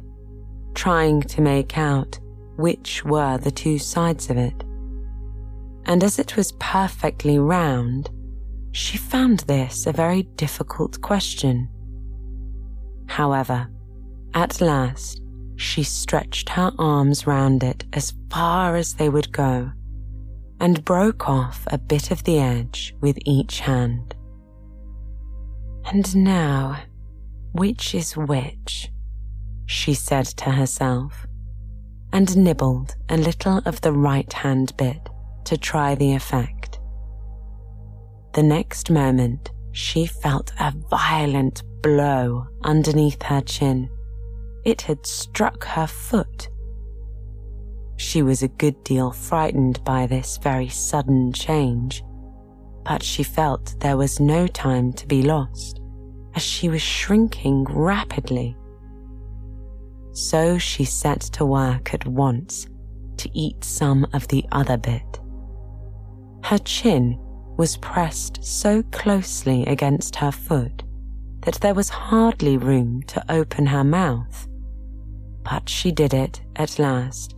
trying 0.74 1.22
to 1.22 1.42
make 1.42 1.78
out 1.78 2.20
which 2.60 3.06
were 3.06 3.38
the 3.38 3.52
two 3.52 3.80
sides 3.80 4.30
of 4.30 4.38
it. 4.38 4.64
And 5.86 6.04
as 6.04 6.20
it 6.20 6.36
was 6.36 6.52
perfectly 6.60 7.40
round, 7.40 8.10
she 8.74 8.98
found 8.98 9.40
this 9.42 9.88
a 9.88 9.94
very 9.94 10.24
difficult 10.36 11.02
question. 11.02 11.70
However, 13.08 13.70
at 14.34 14.60
last, 14.60 15.22
she 15.56 15.84
stretched 15.84 16.50
her 16.50 16.72
arms 16.78 17.26
round 17.26 17.64
it 17.64 17.86
as 17.94 18.14
far 18.30 18.76
as 18.76 18.94
they 18.94 19.10
would 19.10 19.32
go 19.32 19.72
and 20.60 20.84
broke 20.84 21.30
off 21.30 21.66
a 21.68 21.78
bit 21.78 22.12
of 22.12 22.24
the 22.26 22.40
edge 22.40 22.94
with 23.00 23.18
each 23.26 23.62
hand. 23.62 24.16
And 25.86 26.14
now, 26.16 26.78
which 27.54 27.96
is 27.96 28.18
which? 28.18 28.92
She 29.66 29.94
said 29.94 30.26
to 30.26 30.52
herself, 30.52 31.26
and 32.12 32.36
nibbled 32.38 32.96
a 33.10 33.18
little 33.18 33.62
of 33.66 33.82
the 33.82 33.94
right 33.94 34.32
hand 34.32 34.76
bit 34.78 35.10
to 35.46 35.58
try 35.58 35.96
the 35.96 36.14
effect. 36.14 36.80
The 38.34 38.44
next 38.44 38.90
moment, 38.90 39.52
she 39.72 40.06
felt 40.06 40.52
a 40.60 40.74
violent 40.90 41.64
blow 41.82 42.48
underneath 42.64 43.22
her 43.24 43.42
chin. 43.42 43.90
It 44.66 44.82
had 44.82 45.06
struck 45.06 45.66
her 45.66 45.88
foot. 45.88 46.50
She 47.98 48.22
was 48.22 48.44
a 48.44 48.48
good 48.48 48.84
deal 48.84 49.12
frightened 49.12 49.84
by 49.84 50.08
this 50.08 50.38
very 50.38 50.70
sudden 50.70 51.34
change, 51.34 52.04
but 52.86 53.04
she 53.04 53.24
felt 53.24 53.76
there 53.80 53.98
was 53.98 54.20
no 54.20 54.48
time 54.48 54.94
to 54.94 55.08
be 55.08 55.22
lost, 55.22 55.82
as 56.36 56.42
she 56.42 56.70
was 56.70 56.82
shrinking 56.82 57.66
rapidly. 57.66 58.56
So 60.20 60.58
she 60.58 60.84
set 60.84 61.22
to 61.38 61.46
work 61.46 61.94
at 61.94 62.06
once 62.06 62.68
to 63.16 63.30
eat 63.34 63.64
some 63.64 64.06
of 64.12 64.28
the 64.28 64.44
other 64.52 64.76
bit. 64.76 65.22
Her 66.44 66.58
chin 66.58 67.18
was 67.58 67.78
pressed 67.78 68.44
so 68.44 68.84
closely 68.92 69.66
against 69.66 70.18
her 70.18 70.34
foot 70.34 70.84
that 71.44 71.62
there 71.62 71.74
was 71.74 71.88
hardly 71.88 72.58
room 72.58 73.02
to 73.04 73.24
open 73.32 73.66
her 73.68 73.86
mouth. 73.86 74.46
But 75.44 75.70
she 75.70 75.90
did 75.90 76.14
it 76.14 76.42
at 76.58 76.80
last 76.80 77.38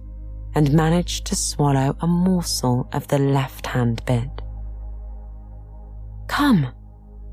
and 0.55 0.73
managed 0.73 1.25
to 1.27 1.35
swallow 1.35 1.95
a 2.01 2.07
morsel 2.07 2.89
of 2.93 3.07
the 3.09 3.19
left 3.19 3.67
hand 3.67 4.03
bit. 4.07 4.41
Come, 6.27 6.65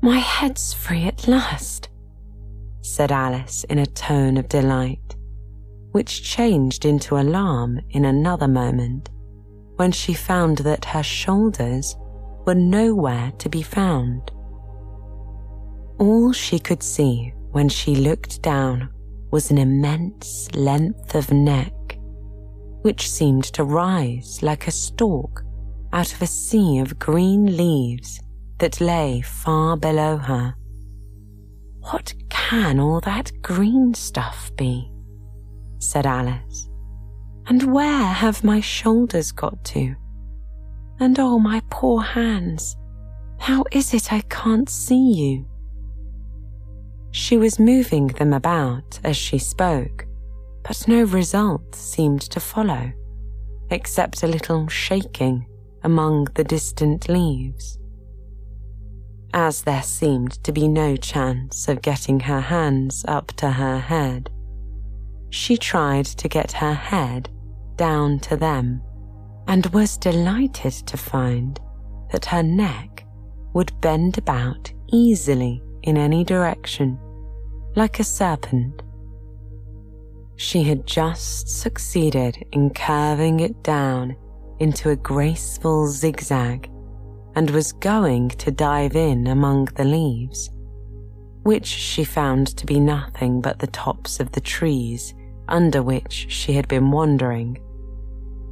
my 0.03 0.19
head's 0.19 0.75
free 0.75 1.05
at 1.05 1.27
last, 1.27 1.89
said 2.81 3.11
Alice 3.11 3.63
in 3.63 3.79
a 3.79 3.87
tone 3.87 4.37
of 4.37 4.47
delight, 4.47 5.15
which 5.91 6.23
changed 6.23 6.85
into 6.85 7.17
alarm 7.17 7.79
in 7.89 8.05
another 8.05 8.47
moment 8.47 9.09
when 9.75 9.91
she 9.91 10.13
found 10.13 10.57
that 10.59 10.85
her 10.85 11.03
shoulders 11.03 11.95
were 12.45 12.55
nowhere 12.55 13.31
to 13.37 13.49
be 13.49 13.61
found. 13.61 14.31
All 15.99 16.33
she 16.33 16.59
could 16.59 16.83
see 16.83 17.33
when 17.51 17.69
she 17.69 17.95
looked 17.95 18.41
down 18.41 18.89
was 19.31 19.51
an 19.51 19.57
immense 19.57 20.53
length 20.53 21.15
of 21.15 21.31
neck, 21.31 21.73
which 22.81 23.09
seemed 23.09 23.45
to 23.45 23.63
rise 23.63 24.41
like 24.41 24.67
a 24.67 24.71
stalk 24.71 25.43
out 25.93 26.13
of 26.13 26.21
a 26.21 26.27
sea 26.27 26.79
of 26.79 26.99
green 26.99 27.57
leaves 27.57 28.19
that 28.59 28.81
lay 28.81 29.21
far 29.21 29.77
below 29.77 30.17
her. 30.17 30.55
What 31.91 32.13
can 32.29 32.79
all 32.79 32.99
that 33.01 33.31
green 33.41 33.93
stuff 33.93 34.51
be? 34.55 34.88
Said 35.79 36.05
Alice. 36.05 36.69
And 37.47 37.73
where 37.73 38.05
have 38.05 38.43
my 38.43 38.61
shoulders 38.61 39.31
got 39.31 39.63
to? 39.65 39.95
And 40.99 41.17
oh, 41.17 41.39
my 41.39 41.61
poor 41.69 42.01
hands, 42.01 42.75
how 43.39 43.63
is 43.71 43.93
it 43.93 44.13
I 44.13 44.21
can't 44.29 44.69
see 44.69 45.13
you? 45.13 45.45
She 47.11 47.37
was 47.37 47.57
moving 47.57 48.07
them 48.07 48.33
about 48.33 48.99
as 49.03 49.17
she 49.17 49.39
spoke, 49.39 50.05
but 50.63 50.87
no 50.87 51.03
result 51.03 51.73
seemed 51.73 52.21
to 52.21 52.39
follow, 52.39 52.91
except 53.71 54.21
a 54.21 54.27
little 54.27 54.67
shaking 54.67 55.47
among 55.83 56.25
the 56.35 56.43
distant 56.43 57.09
leaves. 57.09 57.79
As 59.33 59.61
there 59.61 59.83
seemed 59.83 60.43
to 60.43 60.51
be 60.51 60.67
no 60.67 60.95
chance 60.95 61.67
of 61.67 61.81
getting 61.81 62.19
her 62.21 62.41
hands 62.41 63.05
up 63.07 63.27
to 63.37 63.51
her 63.51 63.79
head, 63.79 64.29
she 65.29 65.57
tried 65.57 66.05
to 66.05 66.27
get 66.27 66.51
her 66.51 66.73
head 66.73 67.29
down 67.75 68.19
to 68.19 68.35
them 68.35 68.81
and 69.47 69.65
was 69.67 69.97
delighted 69.97 70.73
to 70.73 70.97
find 70.97 71.59
that 72.11 72.25
her 72.25 72.43
neck 72.43 73.05
would 73.53 73.79
bend 73.81 74.17
about 74.17 74.71
easily 74.91 75.61
in 75.83 75.97
any 75.97 76.23
direction, 76.23 76.99
like 77.75 77.99
a 77.99 78.03
serpent. 78.03 78.81
She 80.35 80.63
had 80.63 80.85
just 80.85 81.49
succeeded 81.49 82.45
in 82.51 82.69
curving 82.71 83.39
it 83.39 83.63
down 83.63 84.15
into 84.59 84.89
a 84.89 84.95
graceful 84.95 85.87
zigzag 85.87 86.69
and 87.35 87.49
was 87.49 87.71
going 87.73 88.29
to 88.29 88.51
dive 88.51 88.95
in 88.95 89.27
among 89.27 89.65
the 89.75 89.83
leaves, 89.83 90.49
which 91.43 91.65
she 91.65 92.03
found 92.03 92.47
to 92.57 92.65
be 92.65 92.79
nothing 92.79 93.41
but 93.41 93.59
the 93.59 93.67
tops 93.67 94.19
of 94.19 94.31
the 94.31 94.41
trees 94.41 95.13
under 95.49 95.83
which 95.83 96.27
she 96.29 96.53
had 96.53 96.67
been 96.67 96.91
wandering 96.91 97.57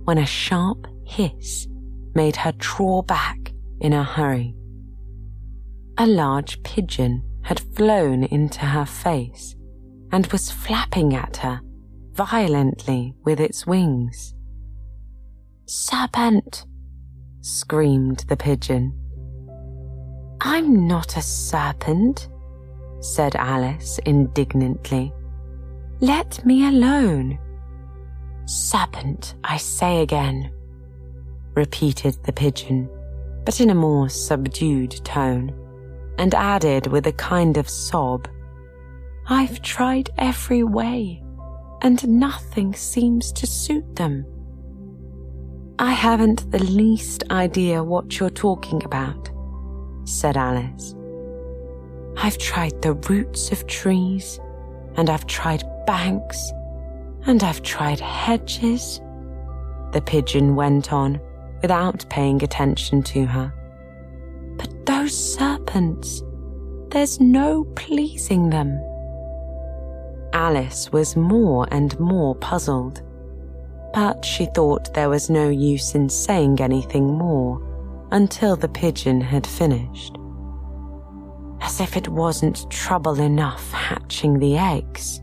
when 0.03 0.17
a 0.17 0.25
sharp 0.25 0.87
hiss 1.05 1.67
made 2.15 2.35
her 2.35 2.53
draw 2.57 3.01
back 3.01 3.53
in 3.79 3.93
a 3.93 4.03
hurry. 4.03 4.55
A 5.97 6.07
large 6.07 6.61
pigeon 6.63 7.23
had 7.43 7.59
flown 7.75 8.23
into 8.23 8.61
her 8.65 8.85
face 8.85 9.55
and 10.11 10.27
was 10.27 10.51
flapping 10.51 11.13
at 11.13 11.37
her 11.37 11.61
violently 12.13 13.15
with 13.23 13.39
its 13.39 13.67
wings. 13.67 14.33
Serpent! 15.65 16.65
screamed 17.41 18.25
the 18.27 18.37
pigeon. 18.37 18.93
I'm 20.41 20.87
not 20.87 21.17
a 21.17 21.21
serpent, 21.21 22.29
said 22.99 23.35
Alice 23.35 23.99
indignantly. 24.05 25.13
Let 25.99 26.45
me 26.45 26.67
alone. 26.67 27.39
Serpent, 28.45 29.33
I 29.43 29.57
say 29.57 30.03
again, 30.03 30.51
repeated 31.55 32.15
the 32.23 32.33
pigeon, 32.33 32.87
but 33.45 33.59
in 33.59 33.71
a 33.71 33.75
more 33.75 34.07
subdued 34.07 35.03
tone, 35.03 35.55
and 36.19 36.35
added 36.35 36.85
with 36.85 37.07
a 37.07 37.13
kind 37.13 37.57
of 37.57 37.67
sob, 37.67 38.27
I've 39.27 39.63
tried 39.63 40.11
every 40.19 40.61
way, 40.61 41.23
and 41.81 42.07
nothing 42.07 42.75
seems 42.75 43.31
to 43.31 43.47
suit 43.47 43.95
them. 43.95 44.23
I 45.79 45.93
haven't 45.93 46.51
the 46.51 46.63
least 46.63 47.23
idea 47.31 47.83
what 47.83 48.19
you're 48.19 48.29
talking 48.29 48.83
about, 48.85 49.31
said 50.05 50.37
Alice. 50.37 50.93
I've 52.17 52.37
tried 52.37 52.83
the 52.83 52.93
roots 52.93 53.51
of 53.51 53.65
trees, 53.65 54.39
and 54.97 55.09
I've 55.09 55.27
tried 55.27 55.63
banks, 55.85 56.51
and 57.25 57.43
I've 57.43 57.61
tried 57.61 57.99
hedges, 57.99 58.99
the 59.93 60.01
pigeon 60.01 60.55
went 60.55 60.91
on 60.91 61.21
without 61.61 62.05
paying 62.09 62.43
attention 62.43 63.01
to 63.03 63.25
her. 63.25 63.53
But 64.57 64.85
those 64.85 65.35
serpents, 65.35 66.23
there's 66.89 67.19
no 67.19 67.63
pleasing 67.75 68.49
them. 68.49 68.79
Alice 70.33 70.91
was 70.91 71.15
more 71.15 71.67
and 71.71 71.97
more 71.99 72.35
puzzled, 72.35 73.01
but 73.93 74.25
she 74.25 74.45
thought 74.47 74.93
there 74.93 75.09
was 75.09 75.29
no 75.29 75.49
use 75.49 75.95
in 75.95 76.09
saying 76.09 76.59
anything 76.59 77.17
more 77.17 77.61
until 78.11 78.55
the 78.55 78.67
pigeon 78.67 79.21
had 79.21 79.45
finished. 79.45 80.16
As 81.61 81.79
if 81.79 81.97
it 81.97 82.07
wasn't 82.07 82.69
trouble 82.71 83.19
enough 83.19 83.71
hatching 83.71 84.39
the 84.39 84.57
eggs, 84.57 85.21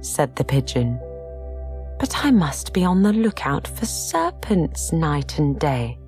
said 0.00 0.36
the 0.36 0.44
pigeon. 0.44 0.98
But 1.98 2.24
I 2.24 2.30
must 2.30 2.72
be 2.74 2.84
on 2.84 3.02
the 3.02 3.12
lookout 3.12 3.66
for 3.66 3.86
serpents 3.86 4.92
night 4.92 5.38
and 5.38 5.58
day. 5.58 5.98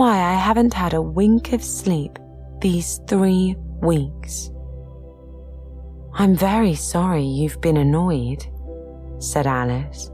why 0.00 0.16
I 0.16 0.32
haven't 0.32 0.72
had 0.72 0.94
a 0.94 1.02
wink 1.02 1.52
of 1.52 1.62
sleep 1.62 2.18
these 2.62 3.02
three 3.06 3.54
weeks. 3.82 4.50
I'm 6.14 6.34
very 6.34 6.74
sorry 6.74 7.22
you've 7.22 7.60
been 7.60 7.76
annoyed, 7.76 8.46
said 9.18 9.46
Alice, 9.46 10.10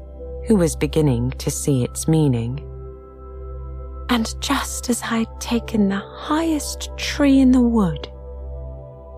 who 0.49 0.57
was 0.57 0.75
beginning 0.75 1.31
to 1.39 1.53
see 1.53 1.85
its 1.85 2.09
meaning. 2.09 2.59
And 4.09 4.35
just 4.41 4.91
as 4.91 5.01
I'd 5.05 5.41
taken 5.41 5.89
the 5.89 6.03
highest 6.05 6.91
tree 6.97 7.39
in 7.39 7.53
the 7.53 7.63
wood, 7.63 8.09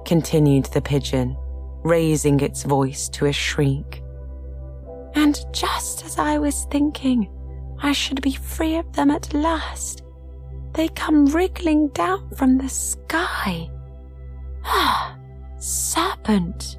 continued 0.08 0.64
the 0.64 0.80
pigeon, 0.80 1.36
raising 1.84 2.40
its 2.40 2.62
voice 2.62 3.10
to 3.10 3.26
a 3.26 3.32
shriek. 3.32 4.02
And 5.14 5.38
just 5.52 6.02
as 6.02 6.18
I 6.18 6.38
was 6.38 6.66
thinking 6.70 7.28
I 7.82 7.92
should 7.92 8.22
be 8.22 8.32
free 8.32 8.76
of 8.76 8.90
them 8.94 9.10
at 9.10 9.34
last, 9.34 10.02
they 10.72 10.88
come 10.88 11.26
wriggling 11.26 11.88
down 11.88 12.30
from 12.36 12.56
the 12.56 12.70
sky. 12.70 13.68
Ah, 14.64 15.14
serpent. 15.58 16.78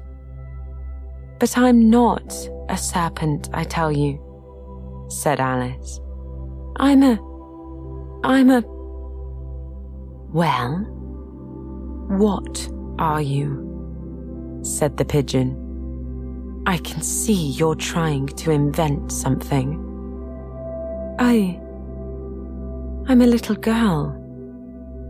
But 1.38 1.56
I'm 1.56 1.88
not 1.88 2.34
a 2.68 2.76
serpent, 2.76 3.48
I 3.52 3.62
tell 3.62 3.92
you, 3.92 4.18
said 5.08 5.38
Alice. 5.38 6.00
I'm 6.78 7.04
a. 7.04 7.14
I'm 8.24 8.50
a. 8.50 8.62
Well, 10.32 10.78
what 12.08 12.68
are 13.00 13.22
you? 13.22 14.60
said 14.62 14.98
the 14.98 15.04
pigeon. 15.04 15.56
I 16.66 16.76
can 16.76 17.00
see 17.00 17.48
you're 17.52 17.74
trying 17.74 18.26
to 18.26 18.50
invent 18.50 19.10
something. 19.10 19.86
I. 21.18 21.58
I'm 23.08 23.22
a 23.22 23.26
little 23.26 23.56
girl, 23.56 24.14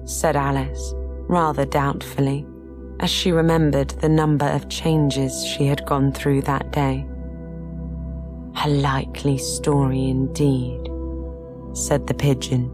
said 0.05 0.37
Alice, 0.37 0.95
rather 1.29 1.67
doubtfully, 1.67 2.47
as 3.01 3.11
she 3.11 3.33
remembered 3.33 3.91
the 3.91 4.09
number 4.09 4.47
of 4.47 4.69
changes 4.69 5.45
she 5.45 5.67
had 5.67 5.85
gone 5.85 6.13
through 6.13 6.43
that 6.43 6.71
day. 6.71 7.05
A 8.65 8.69
likely 8.69 9.37
story 9.37 10.09
indeed, 10.09 10.89
said 11.73 12.07
the 12.07 12.15
pigeon 12.15 12.71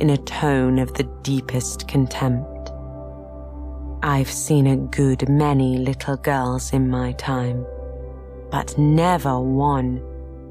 in 0.00 0.10
a 0.10 0.16
tone 0.18 0.78
of 0.78 0.94
the 0.94 1.04
deepest 1.22 1.88
contempt. 1.88 2.51
I've 4.04 4.30
seen 4.30 4.66
a 4.66 4.76
good 4.76 5.28
many 5.28 5.78
little 5.78 6.16
girls 6.16 6.72
in 6.72 6.90
my 6.90 7.12
time, 7.12 7.64
but 8.50 8.76
never 8.76 9.38
one 9.38 10.02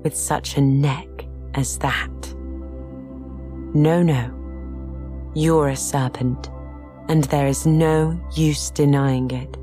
with 0.03 0.15
such 0.15 0.55
a 0.55 0.61
neck 0.61 1.09
as 1.55 1.77
that. 1.79 2.09
No, 3.73 4.01
no, 4.03 5.31
you're 5.35 5.67
a 5.67 5.75
serpent, 5.75 6.49
and 7.09 7.25
there 7.25 7.47
is 7.47 7.65
no 7.65 8.17
use 8.33 8.71
denying 8.71 9.29
it. 9.31 9.57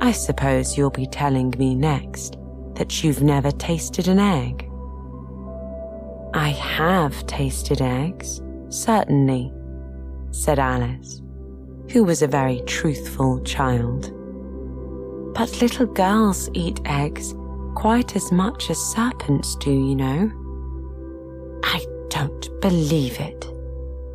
I 0.00 0.12
suppose 0.12 0.78
you'll 0.78 0.90
be 0.90 1.06
telling 1.06 1.52
me 1.58 1.74
next 1.74 2.36
that 2.74 3.02
you've 3.02 3.24
never 3.24 3.50
tasted 3.50 4.06
an 4.06 4.20
egg. 4.20 4.70
I 6.32 6.50
have 6.50 7.26
tasted 7.26 7.80
eggs, 7.80 8.40
certainly, 8.68 9.52
said 10.30 10.60
Alice 10.60 11.21
who 11.92 12.02
was 12.04 12.22
a 12.22 12.26
very 12.26 12.62
truthful 12.62 13.38
child. 13.40 14.10
But 15.34 15.60
little 15.60 15.84
girls 15.84 16.48
eat 16.54 16.80
eggs 16.86 17.34
quite 17.74 18.16
as 18.16 18.32
much 18.32 18.70
as 18.70 18.78
serpents 18.78 19.56
do, 19.56 19.70
you 19.70 19.94
know. 19.94 20.30
I 21.64 21.84
don't 22.08 22.60
believe 22.62 23.20
it, 23.20 23.46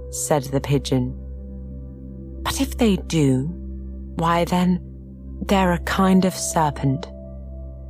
said 0.10 0.46
the 0.46 0.60
pigeon. 0.60 1.16
But 2.42 2.62
if 2.62 2.78
they 2.78 2.96
do, 2.96 3.44
why 4.16 4.46
then, 4.46 4.82
they're 5.46 5.74
a 5.74 5.80
kind 5.80 6.26
of 6.26 6.34
serpent. 6.34 7.08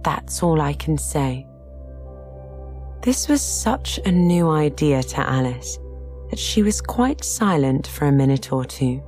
That's 0.04 0.44
all 0.44 0.60
I 0.60 0.74
can 0.74 0.98
say. 0.98 1.48
This 3.04 3.30
was 3.30 3.42
such 3.42 4.02
a 4.06 4.12
new 4.12 4.50
idea 4.50 5.02
to 5.02 5.20
Alice 5.22 5.80
that 6.30 6.40
she 6.40 6.62
was 6.62 6.82
quite 6.82 7.24
silent 7.24 7.88
for 7.88 8.06
a 8.06 8.12
minute 8.12 8.52
or 8.52 8.66
two 8.66 9.02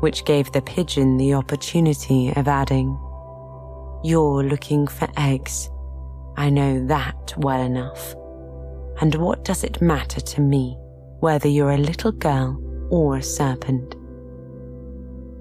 which 0.00 0.24
gave 0.24 0.50
the 0.52 0.62
pigeon 0.62 1.16
the 1.16 1.34
opportunity 1.34 2.32
of 2.34 2.48
adding, 2.48 2.98
You're 4.02 4.42
looking 4.42 4.86
for 4.86 5.08
eggs. 5.16 5.70
I 6.36 6.50
know 6.50 6.86
that 6.86 7.34
well 7.36 7.60
enough. 7.60 8.14
And 9.00 9.14
what 9.14 9.44
does 9.44 9.64
it 9.64 9.80
matter 9.80 10.20
to 10.20 10.40
me 10.40 10.76
whether 11.20 11.48
you're 11.48 11.72
a 11.72 11.78
little 11.78 12.12
girl 12.12 12.60
or 12.90 13.16
a 13.16 13.22
serpent? 13.22 13.94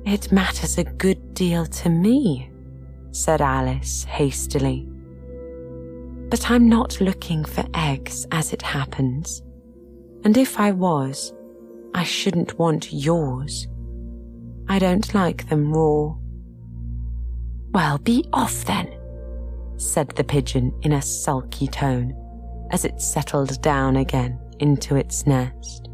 It 0.05 0.31
matters 0.31 0.77
a 0.77 0.83
good 0.83 1.33
deal 1.33 1.65
to 1.65 1.89
me, 1.89 2.49
said 3.11 3.41
Alice 3.41 4.03
hastily. 4.05 4.87
But 6.29 6.49
I'm 6.49 6.69
not 6.69 7.01
looking 7.01 7.43
for 7.43 7.65
eggs 7.73 8.25
as 8.31 8.53
it 8.53 8.61
happens. 8.61 9.41
And 10.23 10.37
if 10.37 10.59
I 10.59 10.71
was, 10.71 11.33
I 11.93 12.03
shouldn't 12.03 12.57
want 12.59 12.93
yours. 12.93 13.67
I 14.71 14.77
don't 14.77 15.13
like 15.15 15.49
them 15.49 15.73
raw. 15.73 16.15
Well, 17.71 17.97
be 17.97 18.23
off 18.32 18.65
then, 18.65 18.88
said 19.77 20.10
the 20.10 20.23
pigeon 20.23 20.71
in 20.84 20.93
a 20.93 21.01
sulky 21.01 21.67
tone 21.67 22.13
as 22.71 22.86
it 22.86 23.01
settled 23.01 23.60
down 23.63 23.95
again 23.95 24.39
into 24.60 24.95
its 24.95 25.25
nest. 25.25 25.89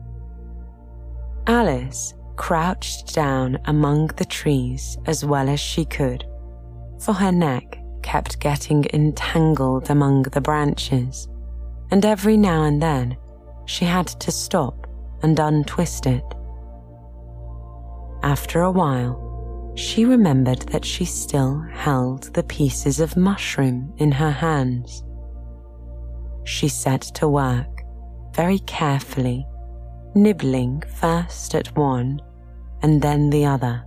Alice 1.47 2.13
crouched 2.35 3.15
down 3.15 3.57
among 3.63 4.07
the 4.17 4.25
trees 4.25 4.97
as 5.05 5.23
well 5.23 5.47
as 5.47 5.59
she 5.59 5.85
could, 5.85 6.25
for 6.99 7.13
her 7.13 7.31
neck 7.31 7.79
kept 8.03 8.41
getting 8.41 8.85
entangled 8.93 9.89
among 9.89 10.23
the 10.23 10.41
branches, 10.41 11.29
and 11.91 12.05
every 12.05 12.35
now 12.35 12.63
and 12.63 12.81
then 12.81 13.15
she 13.65 13.85
had 13.85 14.07
to 14.07 14.31
stop 14.31 14.85
and 15.23 15.39
untwist 15.39 16.05
it. 16.07 16.23
After 18.25 18.63
a 18.63 18.71
while, 18.71 19.71
she 19.75 20.03
remembered 20.03 20.61
that 20.69 20.83
she 20.83 21.05
still 21.05 21.61
held 21.71 22.33
the 22.33 22.41
pieces 22.41 22.99
of 22.99 23.15
mushroom 23.15 23.93
in 23.97 24.11
her 24.13 24.31
hands. 24.31 25.03
She 26.43 26.67
set 26.67 27.01
to 27.19 27.27
work 27.27 27.83
very 28.33 28.57
carefully, 28.59 29.45
nibbling 30.15 30.81
first 30.95 31.53
at 31.53 31.77
one 31.77 32.19
and 32.81 32.99
then 32.99 33.29
the 33.29 33.45
other, 33.45 33.83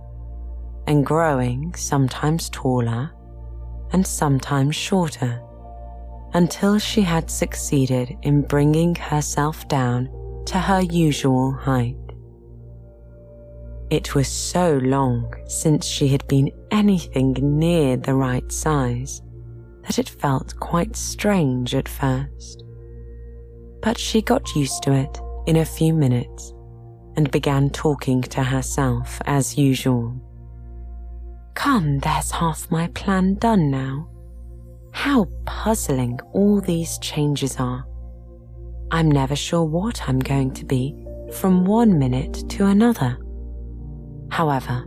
and 0.87 1.05
growing 1.05 1.75
sometimes 1.75 2.49
taller 2.49 3.11
and 3.91 4.07
sometimes 4.07 4.73
shorter, 4.73 5.41
until 6.33 6.79
she 6.79 7.01
had 7.01 7.29
succeeded 7.29 8.15
in 8.21 8.43
bringing 8.43 8.95
herself 8.95 9.67
down 9.67 10.09
to 10.45 10.57
her 10.59 10.79
usual 10.79 11.51
height. 11.51 12.08
It 13.89 14.13
was 14.13 14.27
so 14.27 14.77
long 14.83 15.33
since 15.47 15.85
she 15.85 16.07
had 16.09 16.27
been 16.27 16.51
anything 16.69 17.33
near 17.41 17.97
the 17.97 18.13
right 18.13 18.51
size 18.51 19.23
that 19.83 19.97
it 19.97 20.09
felt 20.09 20.59
quite 20.59 20.95
strange 20.95 21.73
at 21.73 21.89
first. 21.89 22.63
But 23.81 23.97
she 23.97 24.21
got 24.21 24.55
used 24.55 24.83
to 24.83 24.93
it 24.93 25.19
in 25.47 25.55
a 25.55 25.65
few 25.65 25.93
minutes 25.93 26.53
and 27.15 27.31
began 27.31 27.71
talking 27.71 28.21
to 28.21 28.43
herself 28.43 29.19
as 29.25 29.57
usual. 29.57 30.13
Come, 31.55 31.97
there's 31.99 32.29
half 32.29 32.69
my 32.69 32.87
plan 32.89 33.35
done 33.35 33.71
now. 33.71 34.07
How 34.91 35.27
puzzling 35.45 36.19
all 36.33 36.61
these 36.61 36.99
changes 36.99 37.57
are. 37.57 37.85
I'm 38.91 39.09
never 39.09 39.35
sure 39.35 39.63
what 39.63 40.07
I'm 40.07 40.19
going 40.19 40.53
to 40.53 40.65
be 40.65 40.95
from 41.33 41.65
one 41.65 41.97
minute 41.97 42.47
to 42.49 42.67
another. 42.67 43.17
However, 44.29 44.85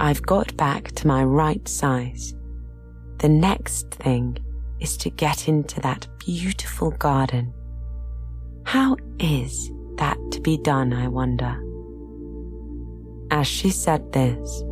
I've 0.00 0.22
got 0.22 0.56
back 0.56 0.92
to 0.92 1.06
my 1.06 1.22
right 1.24 1.66
size. 1.68 2.34
The 3.18 3.28
next 3.28 3.90
thing 3.90 4.38
is 4.80 4.96
to 4.98 5.10
get 5.10 5.48
into 5.48 5.80
that 5.80 6.06
beautiful 6.18 6.90
garden. 6.90 7.52
How 8.64 8.96
is 9.18 9.70
that 9.96 10.18
to 10.32 10.40
be 10.40 10.58
done, 10.58 10.92
I 10.92 11.08
wonder? 11.08 11.60
As 13.30 13.46
she 13.46 13.70
said 13.70 14.12
this, 14.12 14.64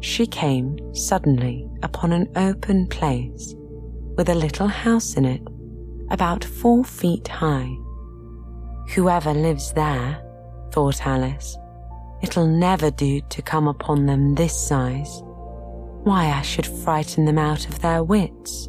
she 0.00 0.26
came 0.26 0.78
suddenly 0.94 1.68
upon 1.82 2.12
an 2.12 2.28
open 2.36 2.86
place 2.86 3.54
with 4.16 4.28
a 4.28 4.34
little 4.34 4.68
house 4.68 5.14
in 5.14 5.24
it, 5.24 5.42
about 6.10 6.44
four 6.44 6.84
feet 6.84 7.28
high. 7.28 7.70
Whoever 8.94 9.34
lives 9.34 9.72
there, 9.72 10.22
thought 10.72 11.06
Alice, 11.06 11.56
It'll 12.22 12.46
never 12.46 12.90
do 12.90 13.20
to 13.20 13.42
come 13.42 13.68
upon 13.68 14.06
them 14.06 14.34
this 14.34 14.58
size. 14.58 15.22
Why 16.04 16.26
I 16.26 16.42
should 16.42 16.66
frighten 16.66 17.24
them 17.24 17.38
out 17.38 17.68
of 17.68 17.80
their 17.80 18.02
wits. 18.02 18.68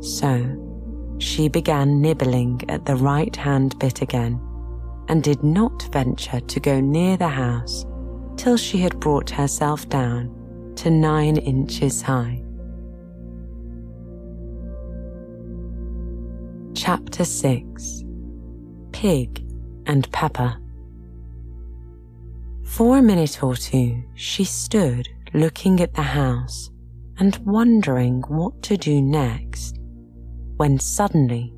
So 0.00 1.16
she 1.18 1.48
began 1.48 2.00
nibbling 2.00 2.62
at 2.68 2.86
the 2.86 2.96
right 2.96 3.34
hand 3.34 3.78
bit 3.78 4.02
again 4.02 4.40
and 5.08 5.22
did 5.22 5.42
not 5.42 5.82
venture 5.92 6.40
to 6.40 6.60
go 6.60 6.80
near 6.80 7.16
the 7.16 7.28
house 7.28 7.84
till 8.36 8.56
she 8.56 8.78
had 8.78 9.00
brought 9.00 9.30
herself 9.30 9.88
down 9.88 10.74
to 10.76 10.90
nine 10.90 11.36
inches 11.36 12.00
high. 12.00 12.42
Chapter 16.74 17.24
6 17.24 18.04
Pig 18.92 19.44
and 19.86 20.10
Pepper 20.12 20.59
For 22.70 22.98
a 22.98 23.02
minute 23.02 23.42
or 23.42 23.56
two, 23.56 24.04
she 24.14 24.44
stood 24.44 25.08
looking 25.34 25.80
at 25.80 25.92
the 25.92 26.02
house 26.02 26.70
and 27.18 27.36
wondering 27.38 28.22
what 28.28 28.62
to 28.62 28.76
do 28.76 29.02
next, 29.02 29.76
when 30.56 30.78
suddenly 30.78 31.52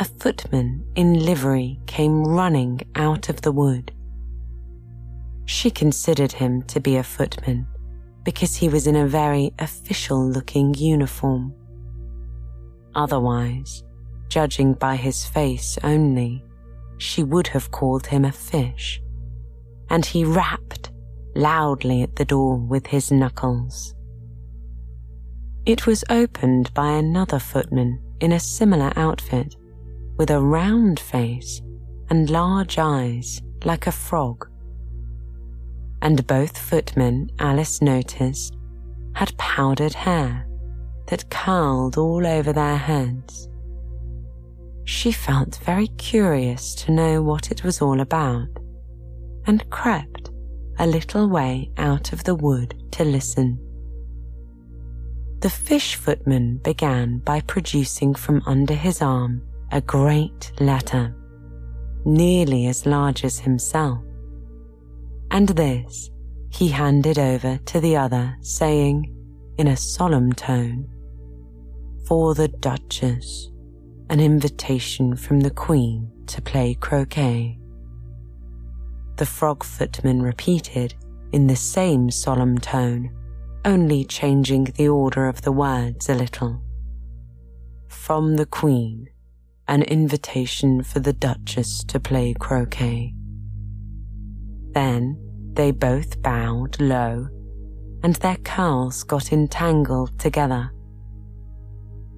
a 0.00 0.04
footman 0.04 0.84
in 0.96 1.24
livery 1.24 1.78
came 1.86 2.24
running 2.24 2.80
out 2.96 3.28
of 3.28 3.42
the 3.42 3.52
wood. 3.52 3.92
She 5.44 5.70
considered 5.70 6.32
him 6.32 6.62
to 6.64 6.80
be 6.80 6.96
a 6.96 7.04
footman 7.04 7.68
because 8.24 8.56
he 8.56 8.68
was 8.68 8.88
in 8.88 8.96
a 8.96 9.06
very 9.06 9.54
official 9.60 10.28
looking 10.28 10.74
uniform. 10.74 11.54
Otherwise, 12.96 13.84
judging 14.28 14.74
by 14.74 14.96
his 14.96 15.24
face 15.24 15.78
only, 15.84 16.44
she 16.98 17.22
would 17.22 17.46
have 17.46 17.70
called 17.70 18.08
him 18.08 18.24
a 18.24 18.32
fish. 18.32 19.00
And 19.90 20.04
he 20.04 20.24
rapped 20.24 20.90
loudly 21.34 22.02
at 22.02 22.16
the 22.16 22.24
door 22.24 22.56
with 22.56 22.86
his 22.86 23.12
knuckles. 23.12 23.94
It 25.64 25.86
was 25.86 26.04
opened 26.08 26.72
by 26.74 26.92
another 26.92 27.38
footman 27.38 28.00
in 28.20 28.32
a 28.32 28.40
similar 28.40 28.92
outfit, 28.96 29.56
with 30.16 30.30
a 30.30 30.40
round 30.40 30.98
face 30.98 31.60
and 32.08 32.30
large 32.30 32.78
eyes 32.78 33.42
like 33.64 33.86
a 33.86 33.92
frog. 33.92 34.48
And 36.00 36.26
both 36.26 36.56
footmen, 36.56 37.30
Alice 37.38 37.82
noticed, 37.82 38.56
had 39.14 39.36
powdered 39.38 39.94
hair 39.94 40.46
that 41.08 41.28
curled 41.30 41.98
all 41.98 42.26
over 42.26 42.52
their 42.52 42.76
heads. 42.76 43.48
She 44.84 45.10
felt 45.10 45.58
very 45.64 45.88
curious 45.98 46.74
to 46.76 46.92
know 46.92 47.22
what 47.22 47.50
it 47.50 47.64
was 47.64 47.82
all 47.82 48.00
about 48.00 48.48
and 49.46 49.68
crept 49.70 50.30
a 50.78 50.86
little 50.86 51.28
way 51.28 51.70
out 51.78 52.12
of 52.12 52.24
the 52.24 52.34
wood 52.34 52.74
to 52.92 53.04
listen. 53.04 53.58
The 55.40 55.50
fish 55.50 55.96
footman 55.96 56.58
began 56.58 57.18
by 57.18 57.40
producing 57.42 58.14
from 58.14 58.42
under 58.46 58.74
his 58.74 59.00
arm 59.00 59.42
a 59.70 59.80
great 59.80 60.52
letter, 60.60 61.14
nearly 62.04 62.66
as 62.66 62.86
large 62.86 63.24
as 63.24 63.38
himself, 63.38 64.02
and 65.30 65.48
this 65.48 66.10
he 66.50 66.68
handed 66.68 67.18
over 67.18 67.58
to 67.66 67.80
the 67.80 67.96
other, 67.96 68.36
saying, 68.40 69.12
in 69.58 69.68
a 69.68 69.76
solemn 69.76 70.32
tone, 70.32 70.88
For 72.06 72.34
the 72.34 72.48
Duchess, 72.48 73.50
an 74.08 74.20
invitation 74.20 75.16
from 75.16 75.40
the 75.40 75.50
Queen 75.50 76.10
to 76.26 76.40
play 76.40 76.74
croquet 76.74 77.58
the 79.16 79.26
frog 79.26 79.64
footman 79.64 80.22
repeated 80.22 80.94
in 81.32 81.46
the 81.46 81.56
same 81.56 82.10
solemn 82.10 82.58
tone, 82.58 83.10
only 83.64 84.04
changing 84.04 84.64
the 84.76 84.88
order 84.88 85.26
of 85.26 85.42
the 85.42 85.52
words 85.52 86.08
a 86.08 86.14
little. 86.14 86.62
From 87.88 88.36
the 88.36 88.46
Queen, 88.46 89.08
an 89.68 89.82
invitation 89.82 90.82
for 90.82 91.00
the 91.00 91.12
Duchess 91.12 91.82
to 91.84 91.98
play 91.98 92.34
croquet. 92.38 93.12
Then 94.72 95.18
they 95.54 95.70
both 95.70 96.22
bowed 96.22 96.80
low, 96.80 97.28
and 98.02 98.14
their 98.16 98.36
curls 98.36 99.02
got 99.02 99.32
entangled 99.32 100.18
together. 100.18 100.70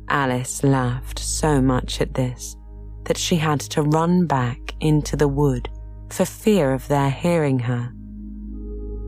Alice 0.09 0.65
laughed 0.65 1.19
so 1.19 1.63
much 1.63 2.01
at 2.01 2.15
this 2.15 2.57
that 3.05 3.17
she 3.17 3.37
had 3.37 3.61
to 3.61 3.83
run 3.83 4.27
back 4.27 4.59
into 4.81 5.17
the 5.17 5.29
wood 5.29 5.69
for 6.11 6.25
fear 6.25 6.73
of 6.73 6.89
their 6.89 7.11
hearing 7.11 7.59
her. 7.61 7.93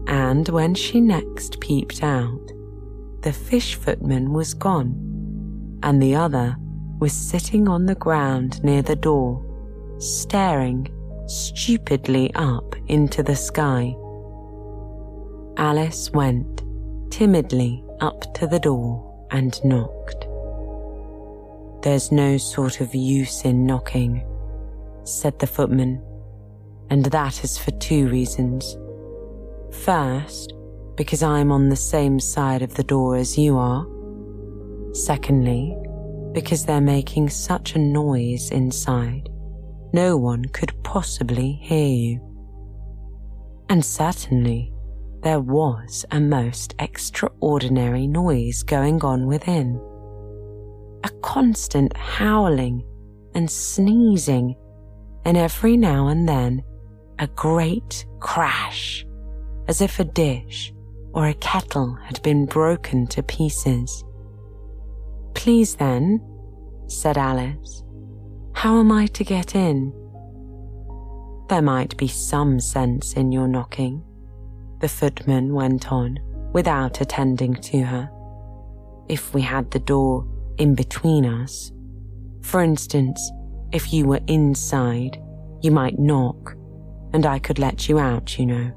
And 0.07 0.49
when 0.49 0.75
she 0.75 1.01
next 1.01 1.61
peeped 1.61 2.03
out, 2.03 2.53
the 3.23 3.33
fish 3.33 3.75
footman 3.75 4.33
was 4.33 4.55
gone, 4.55 5.79
and 5.83 6.03
the 6.03 6.15
other 6.15 6.57
was 6.99 7.13
sitting 7.13 7.69
on 7.69 7.87
the 7.87 7.95
ground 7.95 8.63
near 8.65 8.83
the 8.83 8.97
door, 8.97 9.45
staring 9.99 10.89
stupidly 11.27 12.33
up 12.35 12.75
into 12.89 13.23
the 13.23 13.37
sky. 13.37 13.95
Alice 15.57 16.11
went 16.11 16.63
timidly 17.11 17.85
up 18.01 18.35
to 18.35 18.47
the 18.47 18.59
door 18.59 19.27
and 19.31 19.63
knocked. 19.65 20.27
There's 21.83 22.11
no 22.13 22.37
sort 22.37 22.81
of 22.81 22.95
use 22.95 23.45
in 23.45 23.65
knocking, 23.65 24.27
said 25.05 25.39
the 25.39 25.47
footman 25.47 26.03
and 26.91 27.05
that 27.07 27.45
is 27.45 27.57
for 27.57 27.71
two 27.73 28.09
reasons. 28.09 28.77
First, 29.85 30.53
because 30.97 31.23
I'm 31.23 31.53
on 31.53 31.69
the 31.69 31.77
same 31.77 32.19
side 32.19 32.63
of 32.63 32.75
the 32.75 32.85
door 32.85 33.17
as 33.17 33.39
you 33.39 33.57
are. 33.57 33.87
Secondly, 34.93 35.77
because 36.33 36.67
they're 36.67 36.81
making 36.81 37.31
such 37.31 37.75
a 37.75 37.79
noise 37.79 38.51
inside, 38.51 39.29
no 39.93 40.17
one 40.17 40.45
could 40.47 40.75
possibly 40.83 41.53
hear 41.63 41.89
you. 41.89 42.21
And 43.69 43.85
certainly, 43.85 44.73
there 45.23 45.41
was 45.41 46.05
a 46.11 46.21
most 46.21 46.75
extraordinary 46.81 48.07
noise 48.07 48.65
going 48.65 49.03
on 49.05 49.27
within. 49.27 49.81
A 51.05 51.11
constant 51.23 51.97
howling 51.97 52.85
and 53.35 53.49
sneezing, 53.49 54.57
and 55.25 55.37
every 55.37 55.77
now 55.77 56.09
and 56.09 56.29
then 56.29 56.63
a 57.21 57.27
great 57.29 58.07
crash, 58.19 59.07
as 59.69 59.83
if 59.83 60.01
a 60.01 60.05
dish 60.05 60.73
or 61.13 61.27
a 61.27 61.35
kettle 61.35 61.95
had 62.03 62.21
been 62.23 62.47
broken 62.47 63.07
to 63.07 63.23
pieces. 63.23 64.03
Please 65.35 65.75
then, 65.77 66.19
said 66.87 67.19
Alice, 67.19 67.85
how 68.55 68.81
am 68.81 68.91
I 68.91 69.07
to 69.09 69.23
get 69.23 69.55
in? 69.55 69.93
There 71.51 71.61
might 71.61 71.95
be 71.99 72.09
some 72.09 72.59
sense 72.59 73.13
in 73.13 73.33
your 73.33 73.49
knocking, 73.49 74.03
the 74.81 74.89
footman 74.89 75.53
went 75.53 75.93
on 75.93 76.19
without 76.55 77.03
attending 77.03 77.55
to 77.55 77.83
her. 77.83 78.11
If 79.09 79.35
we 79.35 79.43
had 79.43 79.71
the 79.71 79.79
door 79.79 80.27
in 80.57 80.75
between 80.75 81.27
us, 81.27 81.71
for 82.41 82.63
instance, 82.63 83.21
if 83.73 83.93
you 83.93 84.07
were 84.07 84.21
inside, 84.27 85.21
you 85.61 85.71
might 85.71 85.99
knock 85.99 86.57
and 87.13 87.27
I 87.27 87.39
could 87.39 87.59
let 87.59 87.89
you 87.89 87.99
out, 87.99 88.39
you 88.39 88.47
know. 88.47 88.73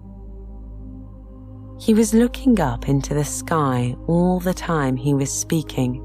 He 1.80 1.94
was 1.94 2.14
looking 2.14 2.60
up 2.60 2.88
into 2.88 3.14
the 3.14 3.26
sky 3.26 3.96
all 4.08 4.40
the 4.40 4.54
time 4.54 4.96
he 4.96 5.14
was 5.14 5.32
speaking, 5.32 6.02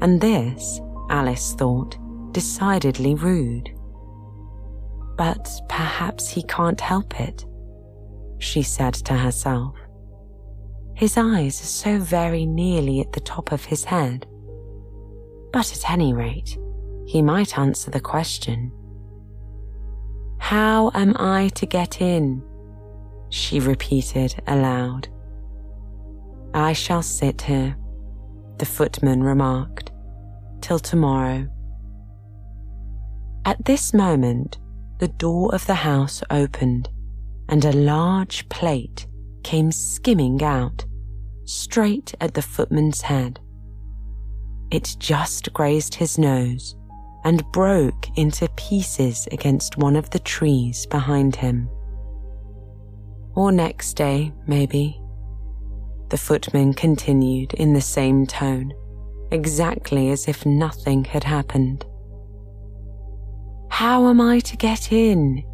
and 0.00 0.20
this, 0.20 0.80
Alice 1.10 1.54
thought, 1.54 1.96
decidedly 2.32 3.14
rude. 3.14 3.70
But 5.16 5.48
perhaps 5.68 6.28
he 6.28 6.42
can't 6.44 6.80
help 6.80 7.20
it, 7.20 7.44
she 8.38 8.62
said 8.62 8.94
to 8.94 9.14
herself. 9.14 9.76
His 10.94 11.16
eyes 11.16 11.60
are 11.60 11.66
so 11.66 11.98
very 11.98 12.46
nearly 12.46 13.00
at 13.00 13.12
the 13.12 13.20
top 13.20 13.52
of 13.52 13.64
his 13.64 13.84
head. 13.84 14.26
But 15.52 15.72
at 15.72 15.90
any 15.90 16.12
rate, 16.12 16.56
he 17.06 17.22
might 17.22 17.58
answer 17.58 17.90
the 17.90 18.00
question. 18.00 18.72
How 20.42 20.90
am 20.92 21.16
I 21.18 21.48
to 21.54 21.66
get 21.66 22.02
in? 22.02 22.42
She 23.30 23.60
repeated 23.60 24.34
aloud. 24.48 25.08
I 26.52 26.72
shall 26.72 27.00
sit 27.00 27.42
here, 27.42 27.76
the 28.58 28.66
footman 28.66 29.22
remarked, 29.22 29.92
till 30.60 30.80
tomorrow. 30.80 31.46
At 33.44 33.64
this 33.64 33.94
moment, 33.94 34.58
the 34.98 35.08
door 35.08 35.54
of 35.54 35.64
the 35.66 35.76
house 35.76 36.24
opened 36.28 36.88
and 37.48 37.64
a 37.64 37.72
large 37.72 38.46
plate 38.48 39.06
came 39.44 39.70
skimming 39.70 40.42
out, 40.42 40.84
straight 41.44 42.16
at 42.20 42.34
the 42.34 42.42
footman's 42.42 43.02
head. 43.02 43.38
It 44.72 44.96
just 44.98 45.52
grazed 45.52 45.94
his 45.94 46.18
nose 46.18 46.74
and 47.24 47.44
broke 47.52 48.06
into 48.16 48.48
pieces 48.56 49.28
against 49.30 49.76
one 49.76 49.96
of 49.96 50.10
the 50.10 50.18
trees 50.18 50.86
behind 50.86 51.36
him. 51.36 51.68
Or 53.34 53.52
next 53.52 53.94
day, 53.94 54.32
maybe. 54.46 55.00
The 56.10 56.18
footman 56.18 56.74
continued 56.74 57.54
in 57.54 57.72
the 57.72 57.80
same 57.80 58.26
tone, 58.26 58.72
exactly 59.30 60.10
as 60.10 60.28
if 60.28 60.44
nothing 60.44 61.04
had 61.04 61.24
happened. 61.24 61.86
How 63.70 64.08
am 64.08 64.20
I 64.20 64.40
to 64.40 64.56
get 64.56 64.92
in? 64.92 65.44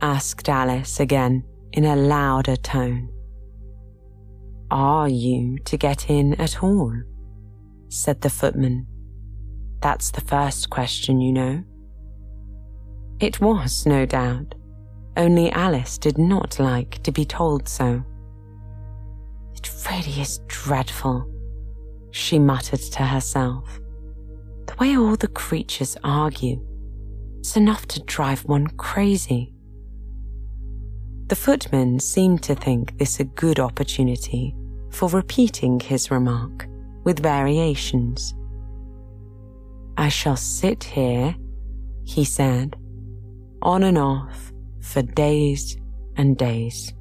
asked 0.00 0.48
Alice 0.48 0.98
again 0.98 1.44
in 1.72 1.84
a 1.84 1.96
louder 1.96 2.56
tone. 2.56 3.10
Are 4.70 5.08
you 5.08 5.58
to 5.66 5.76
get 5.76 6.08
in 6.08 6.34
at 6.40 6.62
all? 6.62 6.94
said 7.88 8.20
the 8.22 8.30
footman. 8.30 8.86
That's 9.82 10.10
the 10.10 10.20
first 10.20 10.70
question, 10.70 11.20
you 11.20 11.32
know. 11.32 11.64
It 13.18 13.40
was, 13.40 13.86
no 13.86 14.06
doubt, 14.06 14.54
only 15.16 15.50
Alice 15.50 15.98
did 15.98 16.18
not 16.18 16.58
like 16.58 17.02
to 17.02 17.12
be 17.12 17.24
told 17.24 17.68
so. 17.68 18.02
It 19.54 19.70
really 19.90 20.20
is 20.20 20.40
dreadful, 20.48 21.30
she 22.10 22.38
muttered 22.38 22.80
to 22.80 23.02
herself. 23.02 23.80
The 24.66 24.74
way 24.78 24.96
all 24.96 25.16
the 25.16 25.28
creatures 25.28 25.96
argue, 26.04 26.64
it's 27.38 27.56
enough 27.56 27.86
to 27.88 28.02
drive 28.04 28.44
one 28.44 28.68
crazy. 28.68 29.52
The 31.26 31.36
footman 31.36 32.00
seemed 32.00 32.42
to 32.44 32.54
think 32.54 32.98
this 32.98 33.20
a 33.20 33.24
good 33.24 33.60
opportunity 33.60 34.54
for 34.90 35.08
repeating 35.08 35.78
his 35.80 36.10
remark 36.10 36.66
with 37.04 37.20
variations. 37.20 38.34
I 40.00 40.08
shall 40.08 40.36
sit 40.36 40.82
here, 40.82 41.34
he 42.04 42.24
said, 42.24 42.74
on 43.60 43.82
and 43.82 43.98
off 43.98 44.50
for 44.80 45.02
days 45.02 45.76
and 46.16 46.38
days. 46.38 46.94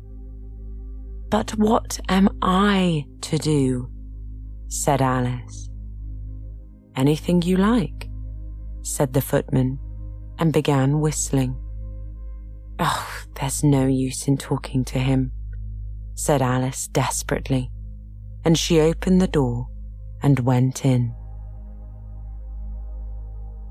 But 1.30 1.52
what 1.52 1.98
am 2.10 2.28
I 2.42 3.06
to 3.22 3.38
do? 3.38 3.90
said 4.68 5.02
Alice. 5.02 5.70
Anything 6.98 7.42
you 7.42 7.56
like, 7.56 8.10
said 8.82 9.14
the 9.14 9.22
footman, 9.22 9.80
and 10.38 10.52
began 10.52 11.00
whistling. 11.00 11.56
Oh, 12.80 13.10
there's 13.40 13.64
no 13.64 13.88
use 13.88 14.28
in 14.28 14.36
talking 14.36 14.84
to 14.84 15.00
him, 15.00 15.32
said 16.16 16.42
Alice 16.42 16.90
desperately, 16.90 17.72
and 18.44 18.58
she 18.58 18.82
opened 18.82 19.22
the 19.22 19.28
door 19.28 19.70
and 20.22 20.42
went 20.42 20.84
in. 20.84 21.16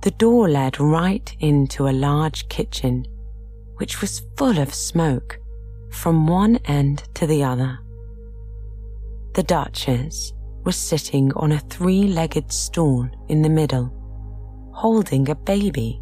The 0.02 0.10
door 0.12 0.48
led 0.48 0.78
right 0.80 1.34
into 1.40 1.88
a 1.88 1.90
large 1.90 2.48
kitchen, 2.48 3.06
which 3.76 4.00
was 4.00 4.22
full 4.36 4.58
of 4.58 4.72
smoke 4.72 5.38
from 5.90 6.26
one 6.26 6.56
end 6.64 7.04
to 7.14 7.26
the 7.26 7.42
other. 7.42 7.78
The 9.34 9.42
Duchess 9.42 10.32
was 10.64 10.76
sitting 10.76 11.32
on 11.34 11.52
a 11.52 11.60
three 11.60 12.04
legged 12.04 12.52
stool 12.52 13.08
in 13.28 13.42
the 13.42 13.48
middle, 13.48 13.92
holding 14.72 15.28
a 15.28 15.34
baby 15.34 16.00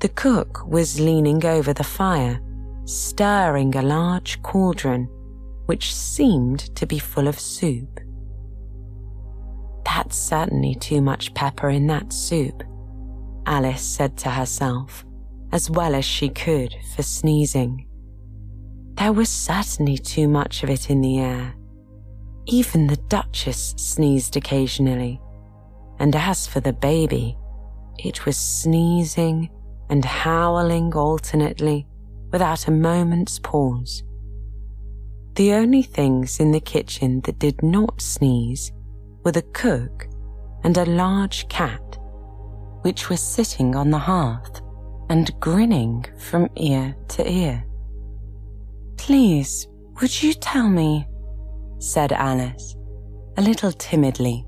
the 0.00 0.08
cook 0.10 0.64
was 0.64 1.00
leaning 1.00 1.44
over 1.44 1.72
the 1.72 1.82
fire, 1.82 2.40
stirring 2.84 3.74
a 3.74 3.82
large 3.82 4.40
cauldron 4.42 5.08
which 5.66 5.92
seemed 5.92 6.74
to 6.76 6.86
be 6.86 7.00
full 7.00 7.26
of 7.26 7.38
soup. 7.38 8.00
That's 9.94 10.18
certainly 10.18 10.74
too 10.74 11.00
much 11.00 11.32
pepper 11.32 11.70
in 11.70 11.86
that 11.86 12.12
soup, 12.12 12.62
Alice 13.46 13.82
said 13.82 14.18
to 14.18 14.28
herself, 14.28 15.04
as 15.50 15.70
well 15.70 15.94
as 15.94 16.04
she 16.04 16.28
could 16.28 16.76
for 16.94 17.02
sneezing. 17.02 17.86
There 18.94 19.14
was 19.14 19.30
certainly 19.30 19.96
too 19.96 20.28
much 20.28 20.62
of 20.62 20.68
it 20.68 20.90
in 20.90 21.00
the 21.00 21.18
air. 21.18 21.54
Even 22.44 22.86
the 22.86 22.98
Duchess 23.08 23.74
sneezed 23.78 24.36
occasionally, 24.36 25.22
and 25.98 26.14
as 26.14 26.46
for 26.46 26.60
the 26.60 26.74
baby, 26.74 27.38
it 27.98 28.26
was 28.26 28.36
sneezing 28.36 29.48
and 29.88 30.04
howling 30.04 30.94
alternately 30.94 31.86
without 32.30 32.68
a 32.68 32.70
moment's 32.70 33.38
pause. 33.38 34.02
The 35.36 35.54
only 35.54 35.82
things 35.82 36.40
in 36.40 36.52
the 36.52 36.60
kitchen 36.60 37.22
that 37.22 37.38
did 37.38 37.62
not 37.62 38.02
sneeze 38.02 38.70
were 39.28 39.32
the 39.32 39.52
cook 39.52 40.06
and 40.64 40.78
a 40.78 40.86
large 40.86 41.46
cat, 41.48 41.98
which 42.80 43.10
were 43.10 43.16
sitting 43.18 43.76
on 43.76 43.90
the 43.90 43.98
hearth 43.98 44.62
and 45.10 45.38
grinning 45.38 46.02
from 46.16 46.48
ear 46.56 46.96
to 47.08 47.30
ear. 47.30 47.62
Please, 48.96 49.68
would 50.00 50.22
you 50.22 50.32
tell 50.32 50.70
me? 50.70 51.06
said 51.78 52.10
Alice, 52.10 52.74
a 53.36 53.42
little 53.42 53.70
timidly, 53.70 54.46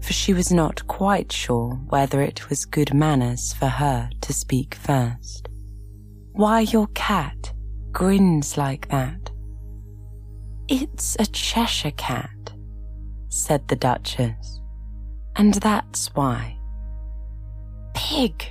for 0.00 0.14
she 0.14 0.32
was 0.32 0.50
not 0.50 0.86
quite 0.86 1.30
sure 1.30 1.74
whether 1.90 2.22
it 2.22 2.48
was 2.48 2.64
good 2.64 2.94
manners 2.94 3.52
for 3.52 3.66
her 3.66 4.08
to 4.22 4.32
speak 4.32 4.74
first. 4.76 5.46
Why 6.32 6.60
your 6.60 6.86
cat 6.94 7.52
grins 7.90 8.56
like 8.56 8.88
that? 8.88 9.30
It's 10.68 11.16
a 11.18 11.26
Cheshire 11.26 11.98
cat, 11.98 12.51
said 13.32 13.66
the 13.66 13.76
Duchess, 13.76 14.60
and 15.36 15.54
that's 15.54 16.14
why. 16.14 16.58
Pig! 17.94 18.44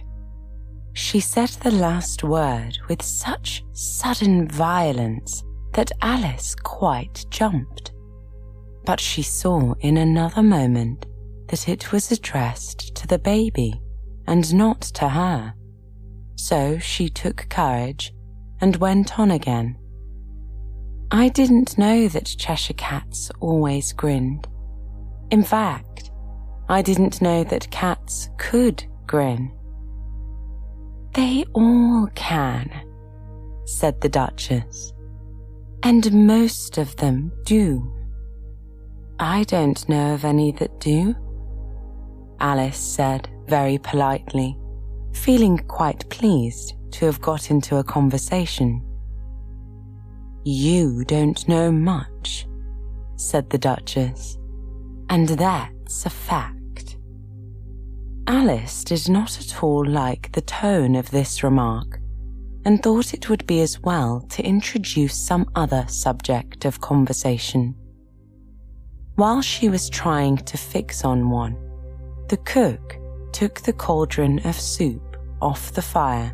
She 0.94 1.20
said 1.20 1.50
the 1.50 1.72
last 1.72 2.24
word 2.24 2.80
with 2.90 3.02
such 3.02 3.64
sudden 3.74 4.48
violence 4.48 5.44
that 5.74 5.92
Alice 6.02 6.56
quite 6.56 7.26
jumped. 7.30 7.92
But 8.84 9.00
she 9.00 9.22
saw 9.22 9.76
in 9.82 9.98
another 9.98 10.42
moment 10.42 11.06
that 11.48 11.70
it 11.70 11.92
was 11.92 12.12
addressed 12.12 12.96
to 12.96 13.08
the 13.08 13.20
baby 13.20 13.80
and 14.28 14.54
not 14.54 14.82
to 14.82 15.10
her. 15.10 15.54
So 16.36 16.80
she 16.80 17.08
took 17.08 17.48
courage 17.50 18.14
and 18.60 18.76
went 18.78 19.20
on 19.20 19.30
again. 19.30 19.78
I 21.12 21.30
didn't 21.30 21.78
know 21.78 22.08
that 22.08 22.36
Cheshire 22.38 22.74
cats 22.74 23.32
always 23.40 23.94
grinned. 23.94 24.48
In 25.32 25.44
fact, 25.44 26.12
I 26.68 26.82
didn't 26.82 27.22
know 27.22 27.44
that 27.46 27.72
cats 27.72 28.30
could 28.38 28.84
grin. 29.08 29.52
They 31.14 31.46
all 31.54 32.08
can, 32.16 32.70
said 33.66 34.00
the 34.02 34.10
Duchess, 34.10 34.94
and 35.84 36.28
most 36.28 36.78
of 36.78 36.96
them 36.98 37.32
do. 37.44 37.92
I 39.20 39.44
don't 39.46 39.88
know 39.88 40.14
of 40.14 40.26
any 40.26 40.52
that 40.54 40.80
do. 40.80 41.16
Alice 42.40 42.78
said 42.78 43.30
very 43.48 43.78
politely, 43.78 44.58
feeling 45.14 45.58
quite 45.60 46.10
pleased 46.10 46.76
to 46.92 47.06
have 47.06 47.22
got 47.22 47.52
into 47.52 47.78
a 47.78 47.84
conversation. 47.84 48.84
You 50.44 51.06
don't 51.06 51.48
know 51.48 51.72
much, 51.72 52.48
said 53.16 53.50
the 53.50 53.58
Duchess, 53.58 54.38
and 55.12 55.28
that's 55.28 56.06
a 56.06 56.10
fact. 56.10 56.96
Alice 58.28 58.86
did 58.86 59.10
not 59.10 59.38
at 59.42 59.62
all 59.62 59.86
like 59.86 60.32
the 60.32 60.42
tone 60.42 60.96
of 60.96 61.12
this 61.12 61.44
remark 61.44 62.00
and 62.64 62.82
thought 62.82 63.14
it 63.14 63.30
would 63.30 63.46
be 63.46 63.60
as 63.60 63.78
well 63.82 64.22
to 64.30 64.42
introduce 64.42 65.14
some 65.14 65.46
other 65.54 65.84
subject 65.90 66.64
of 66.64 66.80
conversation. 66.80 67.76
While 69.16 69.42
she 69.42 69.68
was 69.68 69.90
trying 69.90 70.38
to 70.38 70.58
fix 70.58 71.04
on 71.04 71.30
one, 71.30 71.58
the 72.30 72.38
cook 72.38 72.98
took 73.34 73.60
the 73.60 73.74
cauldron 73.74 74.40
of 74.46 74.56
soup 74.56 75.18
off 75.42 75.74
the 75.74 75.82
fire 75.82 76.34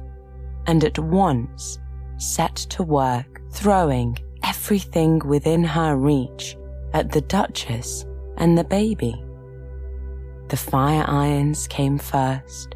and 0.68 0.84
at 0.84 1.00
once 1.00 1.80
set 2.18 2.56
to 2.56 2.84
work 2.84 3.42
throwing 3.52 4.20
everything 4.44 5.18
within 5.26 5.64
her 5.64 5.98
reach 5.98 6.56
at 6.94 7.12
the 7.12 7.22
Duchess 7.22 8.06
and 8.38 8.58
the 8.58 8.64
baby. 8.64 9.16
The 10.50 10.58
fire 10.58 11.06
irons 11.08 11.68
came 11.68 11.98
first, 11.98 12.76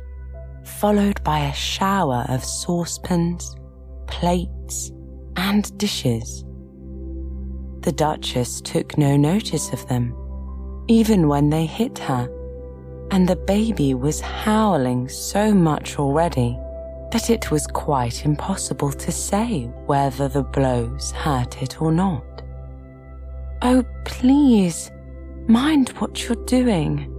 followed 0.63 1.23
by 1.23 1.39
a 1.39 1.53
shower 1.53 2.25
of 2.29 2.43
saucepans, 2.43 3.55
plates, 4.07 4.91
and 5.37 5.77
dishes. 5.77 6.43
The 7.81 7.93
Duchess 7.93 8.61
took 8.61 8.97
no 8.97 9.15
notice 9.17 9.71
of 9.73 9.87
them, 9.87 10.15
even 10.87 11.27
when 11.27 11.49
they 11.49 11.65
hit 11.65 11.97
her 11.99 12.29
and 13.11 13.27
the 13.27 13.35
baby 13.35 13.93
was 13.93 14.21
howling 14.21 15.09
so 15.09 15.53
much 15.53 15.99
already 15.99 16.57
that 17.11 17.29
it 17.29 17.51
was 17.51 17.67
quite 17.67 18.25
impossible 18.25 18.91
to 18.91 19.11
say 19.11 19.65
whether 19.85 20.29
the 20.29 20.43
blows 20.43 21.11
hurt 21.11 21.61
it 21.61 21.81
or 21.81 21.91
not. 21.91 22.23
Oh, 23.61 23.83
please, 24.05 24.89
mind 25.51 25.89
what 25.99 26.23
you're 26.23 26.45
doing, 26.45 27.13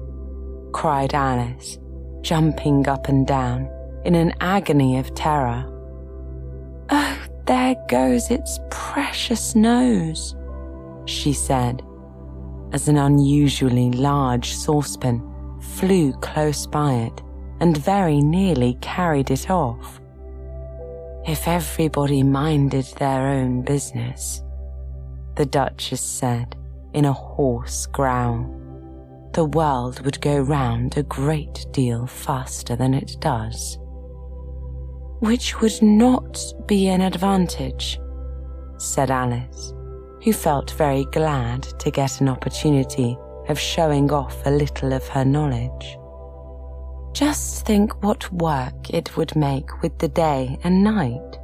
cried 0.72 1.12
Alice, 1.12 1.78
jumping 2.22 2.88
up 2.88 3.08
and 3.08 3.26
down 3.26 3.68
in 4.06 4.14
an 4.14 4.32
agony 4.40 4.96
of 4.98 5.14
terror. 5.14 5.68
Oh, 6.88 7.18
there 7.46 7.76
goes 7.90 8.30
its 8.30 8.58
precious 8.70 9.54
nose, 9.54 10.34
she 11.04 11.34
said, 11.34 11.82
as 12.72 12.88
an 12.88 12.96
unusually 12.96 13.90
large 13.90 14.54
saucepan 14.54 15.20
flew 15.60 16.14
close 16.14 16.66
by 16.66 16.94
it 16.94 17.22
and 17.60 17.76
very 17.76 18.22
nearly 18.22 18.78
carried 18.80 19.30
it 19.30 19.50
off. 19.50 20.00
If 21.26 21.46
everybody 21.46 22.22
minded 22.22 22.86
their 22.98 23.28
own 23.28 23.60
business, 23.62 24.42
the 25.36 25.44
Duchess 25.44 26.00
said 26.00 26.56
in 26.94 27.04
a 27.04 27.12
hoarse 27.12 27.86
growl, 27.86 28.44
the 29.32 29.44
world 29.44 30.04
would 30.04 30.20
go 30.20 30.38
round 30.38 30.96
a 30.96 31.02
great 31.02 31.66
deal 31.72 32.06
faster 32.06 32.76
than 32.76 32.92
it 32.92 33.16
does. 33.20 33.78
Which 35.20 35.60
would 35.60 35.80
not 35.80 36.38
be 36.66 36.88
an 36.88 37.00
advantage, 37.00 37.98
said 38.76 39.10
Alice, 39.10 39.72
who 40.22 40.32
felt 40.32 40.72
very 40.72 41.04
glad 41.12 41.62
to 41.80 41.90
get 41.90 42.20
an 42.20 42.28
opportunity 42.28 43.16
of 43.48 43.58
showing 43.58 44.12
off 44.12 44.44
a 44.46 44.50
little 44.50 44.92
of 44.92 45.06
her 45.08 45.24
knowledge. 45.24 45.96
Just 47.12 47.66
think 47.66 48.02
what 48.02 48.32
work 48.32 48.90
it 48.90 49.16
would 49.16 49.34
make 49.36 49.82
with 49.82 49.98
the 49.98 50.08
day 50.08 50.58
and 50.64 50.82
night. 50.82 51.38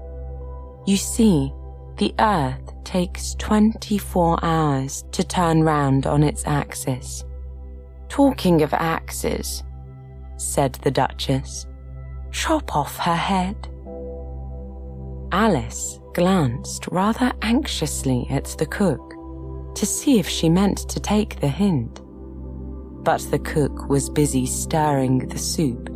You 0.87 0.97
see, 0.97 1.53
the 1.99 2.15
Earth 2.21 2.73
takes 2.85 3.35
24 3.35 4.39
hours 4.43 5.05
to 5.11 5.25
turn 5.25 5.65
round 5.65 6.07
on 6.07 6.23
its 6.23 6.47
axis. 6.47 7.25
Talking 8.09 8.63
of 8.63 8.73
axes, 8.73 9.65
said 10.37 10.75
the 10.75 10.93
Duchess, 10.93 11.67
chop 12.31 12.77
off 12.77 12.97
her 12.99 13.17
head. 13.17 13.57
Alice 15.33 15.99
glanced 16.15 16.87
rather 16.93 17.33
anxiously 17.43 18.27
at 18.31 18.45
the 18.59 18.67
cook 18.67 19.15
to 19.75 19.85
see 19.85 20.21
if 20.21 20.29
she 20.29 20.49
meant 20.49 20.89
to 20.89 21.01
take 21.01 21.41
the 21.41 21.49
hint. 21.49 22.01
But 23.05 23.23
the 23.31 23.41
cook 23.41 23.89
was 23.89 24.09
busy 24.09 24.47
stirring 24.47 25.19
the 25.19 25.39
soup 25.39 25.89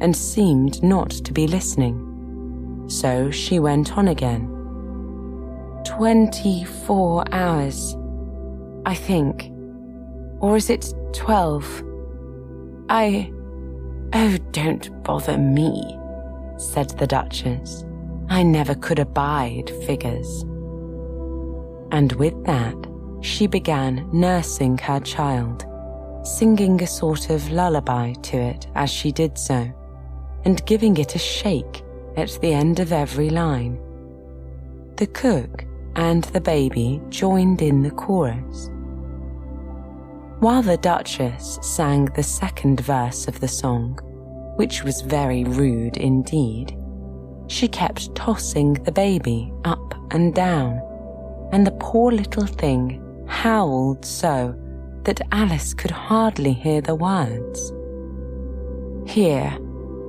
and 0.00 0.16
seemed 0.16 0.82
not 0.82 1.10
to 1.10 1.32
be 1.32 1.46
listening. 1.46 2.86
So 2.88 3.30
she 3.30 3.58
went 3.58 3.98
on 3.98 4.08
again. 4.08 4.59
Twenty 5.84 6.64
four 6.64 7.24
hours, 7.32 7.96
I 8.86 8.94
think. 8.94 9.50
Or 10.40 10.56
is 10.56 10.70
it 10.70 10.92
twelve? 11.12 11.66
I. 12.88 13.32
Oh, 14.12 14.36
don't 14.52 15.02
bother 15.04 15.38
me, 15.38 15.98
said 16.56 16.90
the 16.98 17.06
Duchess. 17.06 17.84
I 18.28 18.42
never 18.42 18.74
could 18.74 18.98
abide 18.98 19.70
figures. 19.86 20.42
And 21.92 22.12
with 22.12 22.44
that, 22.44 22.76
she 23.20 23.46
began 23.46 24.08
nursing 24.12 24.78
her 24.78 25.00
child, 25.00 25.66
singing 26.24 26.82
a 26.82 26.86
sort 26.86 27.30
of 27.30 27.50
lullaby 27.50 28.12
to 28.14 28.36
it 28.36 28.66
as 28.74 28.90
she 28.90 29.12
did 29.12 29.36
so, 29.38 29.70
and 30.44 30.64
giving 30.66 30.96
it 30.96 31.14
a 31.14 31.18
shake 31.18 31.82
at 32.16 32.38
the 32.40 32.52
end 32.52 32.80
of 32.80 32.92
every 32.92 33.30
line. 33.30 33.78
The 34.96 35.06
cook 35.06 35.64
and 35.96 36.24
the 36.24 36.40
baby 36.40 37.00
joined 37.08 37.62
in 37.62 37.82
the 37.82 37.90
chorus. 37.90 38.70
While 40.40 40.62
the 40.62 40.78
Duchess 40.78 41.58
sang 41.60 42.06
the 42.06 42.22
second 42.22 42.80
verse 42.80 43.28
of 43.28 43.40
the 43.40 43.48
song, 43.48 43.98
which 44.56 44.82
was 44.82 45.02
very 45.02 45.44
rude 45.44 45.96
indeed, 45.96 46.76
she 47.48 47.68
kept 47.68 48.14
tossing 48.14 48.74
the 48.74 48.92
baby 48.92 49.52
up 49.64 49.94
and 50.12 50.34
down, 50.34 50.80
and 51.52 51.66
the 51.66 51.76
poor 51.80 52.12
little 52.12 52.46
thing 52.46 53.24
howled 53.26 54.04
so 54.04 54.54
that 55.04 55.20
Alice 55.32 55.74
could 55.74 55.90
hardly 55.90 56.52
hear 56.52 56.80
the 56.80 56.94
words. 56.94 57.72
Here, 59.10 59.52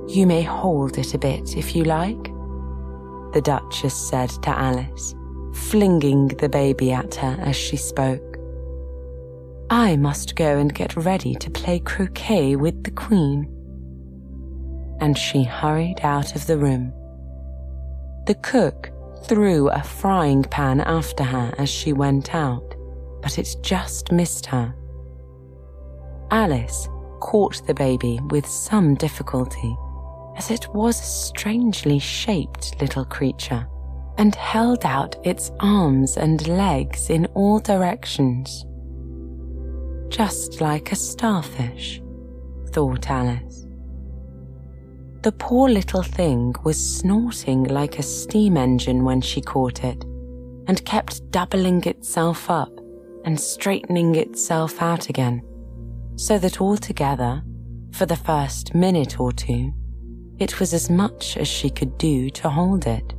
you 0.08 0.26
may 0.26 0.42
hold 0.42 0.98
it 0.98 1.14
a 1.14 1.18
bit 1.18 1.56
if 1.56 1.74
you 1.74 1.84
like, 1.84 2.24
the 3.32 3.40
Duchess 3.42 3.94
said 3.94 4.30
to 4.42 4.50
Alice, 4.50 5.14
flinging 5.72 6.28
the 6.28 6.50
baby 6.50 6.92
at 6.92 7.14
her 7.14 7.34
as 7.40 7.56
she 7.56 7.78
spoke. 7.78 8.36
I 9.70 9.96
must 9.96 10.36
go 10.36 10.58
and 10.58 10.74
get 10.74 10.94
ready 10.96 11.34
to 11.36 11.50
play 11.50 11.78
croquet 11.78 12.56
with 12.56 12.84
the 12.84 12.90
Queen. 12.90 13.48
And 15.00 15.16
she 15.16 15.44
hurried 15.44 16.00
out 16.02 16.36
of 16.36 16.46
the 16.46 16.58
room. 16.58 16.92
The 18.26 18.34
cook 18.42 18.90
threw 19.24 19.70
a 19.70 19.82
frying 19.82 20.42
pan 20.42 20.82
after 20.82 21.24
her 21.24 21.54
as 21.56 21.70
she 21.70 21.94
went 21.94 22.34
out, 22.34 22.74
but 23.22 23.38
it 23.38 23.56
just 23.62 24.12
missed 24.12 24.44
her. 24.44 24.74
Alice 26.30 26.86
caught 27.20 27.66
the 27.66 27.72
baby 27.72 28.20
with 28.28 28.46
some 28.46 28.94
difficulty, 28.94 29.74
as 30.36 30.50
it 30.50 30.68
was 30.74 31.00
a 31.00 31.02
strangely 31.02 31.98
shaped 31.98 32.78
little 32.78 33.06
creature 33.06 33.66
and 34.18 34.34
held 34.34 34.84
out 34.84 35.16
its 35.24 35.50
arms 35.60 36.16
and 36.16 36.46
legs 36.46 37.10
in 37.10 37.26
all 37.34 37.58
directions. 37.58 38.64
Just 40.08 40.60
like 40.60 40.92
a 40.92 40.96
starfish, 40.96 42.02
thought 42.70 43.08
Alice. 43.10 43.66
The 45.22 45.32
poor 45.32 45.68
little 45.68 46.02
thing 46.02 46.54
was 46.64 46.98
snorting 46.98 47.64
like 47.64 47.98
a 47.98 48.02
steam 48.02 48.56
engine 48.56 49.04
when 49.04 49.20
she 49.20 49.40
caught 49.40 49.84
it, 49.84 50.04
and 50.66 50.84
kept 50.84 51.30
doubling 51.30 51.84
itself 51.84 52.50
up 52.50 52.72
and 53.24 53.38
straightening 53.38 54.16
itself 54.16 54.82
out 54.82 55.08
again, 55.08 55.42
so 56.16 56.38
that 56.38 56.60
altogether, 56.60 57.42
for 57.92 58.04
the 58.04 58.16
first 58.16 58.74
minute 58.74 59.20
or 59.20 59.32
two, 59.32 59.72
it 60.38 60.58
was 60.58 60.74
as 60.74 60.90
much 60.90 61.36
as 61.36 61.46
she 61.46 61.70
could 61.70 61.96
do 61.98 62.28
to 62.30 62.50
hold 62.50 62.86
it. 62.86 63.14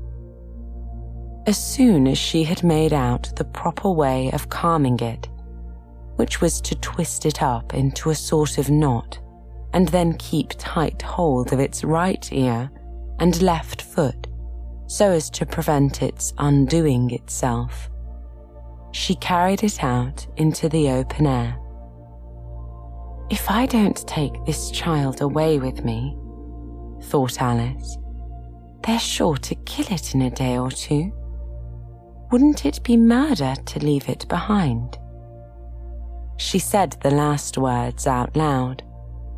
As 1.46 1.58
soon 1.58 2.08
as 2.08 2.18
she 2.18 2.46
had 2.46 2.64
made 2.64 2.94
out 2.94 3.34
the 3.36 3.44
proper 3.44 3.89
way 3.89 4.32
of 4.32 4.50
calming 4.50 4.98
it, 5.02 5.28
which 6.16 6.39
was 6.39 6.62
to 6.62 6.76
twist 6.76 7.26
it 7.26 7.44
up 7.44 7.74
into 7.74 8.10
a 8.10 8.16
sort 8.16 8.58
of 8.58 8.70
knot 8.70 9.20
and 9.74 9.89
then 9.89 10.14
keep 10.14 10.54
tight 10.58 11.02
hold 11.02 11.52
of 11.52 11.60
its 11.60 11.84
right 11.84 12.32
ear 12.32 12.72
and 13.20 13.41
left 13.41 13.82
foot 13.82 14.28
so 14.88 15.12
as 15.12 15.30
to 15.32 15.46
prevent 15.46 16.02
its 16.02 16.34
undoing 16.38 17.12
itself, 17.12 17.89
she 18.94 19.16
carried 19.16 19.64
it 19.64 19.84
out 19.84 20.26
into 20.38 20.70
the 20.70 20.89
open 20.91 21.28
air. 21.28 21.58
If 23.30 23.52
I 23.52 23.66
don't 23.66 24.08
take 24.08 24.46
this 24.46 24.72
child 24.72 25.20
away 25.20 25.60
with 25.60 25.84
me, 25.84 26.16
thought 27.02 27.41
Alice, 27.41 27.98
they're 28.86 29.00
sure 29.00 29.38
to 29.38 29.56
kill 29.56 29.88
it 29.91 30.16
in 30.16 30.22
a 30.22 30.30
day 30.30 30.58
or 30.58 30.72
two 30.72 31.12
wouldn't 32.34 32.66
it 32.66 32.82
be 32.82 32.98
murder 32.98 33.54
to 33.64 33.86
leave 33.86 34.10
it 34.10 34.28
behind? 34.28 34.98
She 36.38 36.58
said 36.58 36.98
the 37.04 37.12
last 37.12 37.60
words 37.60 38.08
out 38.08 38.36
loud, 38.36 38.82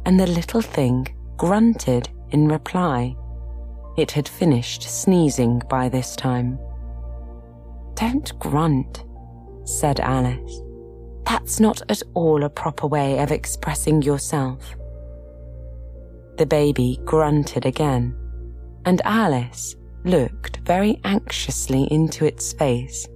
and 0.06 0.18
the 0.18 0.26
little 0.28 0.62
thing 0.62 1.06
grunted 1.36 2.08
in 2.30 2.48
reply. 2.48 3.14
It 3.98 4.12
had 4.12 4.30
finished 4.30 4.84
sneezing 4.84 5.62
by 5.70 5.90
this 5.90 6.16
time. 6.16 6.58
Don't 7.96 8.32
grunt, 8.40 9.04
said 9.66 10.00
Alice. 10.00 10.62
That's 11.26 11.60
not 11.60 11.82
at 11.90 12.02
all 12.14 12.46
a 12.46 12.50
proper 12.50 12.88
way 12.88 13.20
of 13.20 13.30
expressing 13.30 14.04
yourself. 14.04 14.74
The 16.38 16.46
baby 16.46 17.02
grunted 17.04 17.66
again, 17.66 18.16
and 18.86 19.02
Alice 19.04 19.76
looked 20.06 20.58
very 20.66 21.00
anxiously 21.04 21.84
into 21.92 22.26
its 22.26 22.54
face 22.54 23.08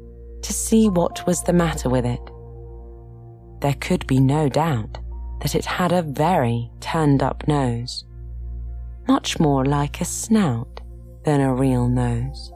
to 0.42 0.54
see 0.54 0.90
what 0.90 1.26
was 1.26 1.44
the 1.44 1.54
matter 1.54 1.90
with 1.90 2.06
it. 2.06 2.22
There 3.62 3.76
could 3.80 4.08
be 4.08 4.20
no 4.20 4.50
doubt 4.50 4.98
that 5.42 5.56
it 5.56 5.66
had 5.66 5.92
a 5.92 6.02
very 6.02 6.70
turned 6.80 7.24
up 7.24 7.48
nose, 7.48 8.06
much 9.08 9.40
more 9.40 9.66
like 9.66 10.02
a 10.02 10.06
snout 10.06 10.82
than 11.24 11.42
a 11.42 11.54
real 11.54 11.88
nose. 11.88 12.52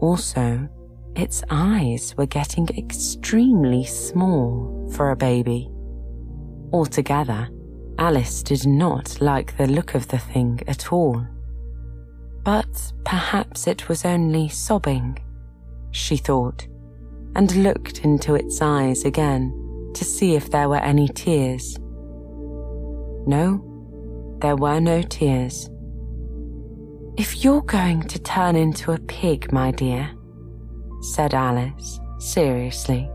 Also, 0.00 0.68
its 1.16 1.42
eyes 1.50 2.14
were 2.16 2.26
getting 2.26 2.68
extremely 2.76 3.84
small 3.84 4.90
for 4.94 5.10
a 5.10 5.16
baby. 5.16 5.70
Altogether, 6.72 7.48
Alice 7.98 8.42
did 8.42 8.66
not 8.66 9.20
like 9.20 9.56
the 9.56 9.66
look 9.66 9.94
of 9.94 10.08
the 10.08 10.18
thing 10.18 10.60
at 10.68 10.92
all. 10.92 11.26
But 12.48 12.94
perhaps 13.04 13.66
it 13.66 13.90
was 13.90 14.06
only 14.06 14.48
sobbing, 14.48 15.18
she 15.90 16.16
thought, 16.16 16.66
and 17.36 17.54
looked 17.62 18.06
into 18.06 18.36
its 18.36 18.62
eyes 18.62 19.04
again 19.04 19.52
to 19.94 20.02
see 20.02 20.34
if 20.34 20.50
there 20.50 20.70
were 20.70 20.78
any 20.78 21.08
tears. 21.08 21.78
No, 23.26 23.62
there 24.40 24.56
were 24.56 24.80
no 24.80 25.02
tears. 25.02 25.68
If 27.18 27.44
you're 27.44 27.60
going 27.60 28.04
to 28.04 28.18
turn 28.18 28.56
into 28.56 28.92
a 28.92 28.98
pig, 28.98 29.52
my 29.52 29.70
dear, 29.70 30.10
said 31.02 31.34
Alice 31.34 32.00
seriously, 32.18 33.10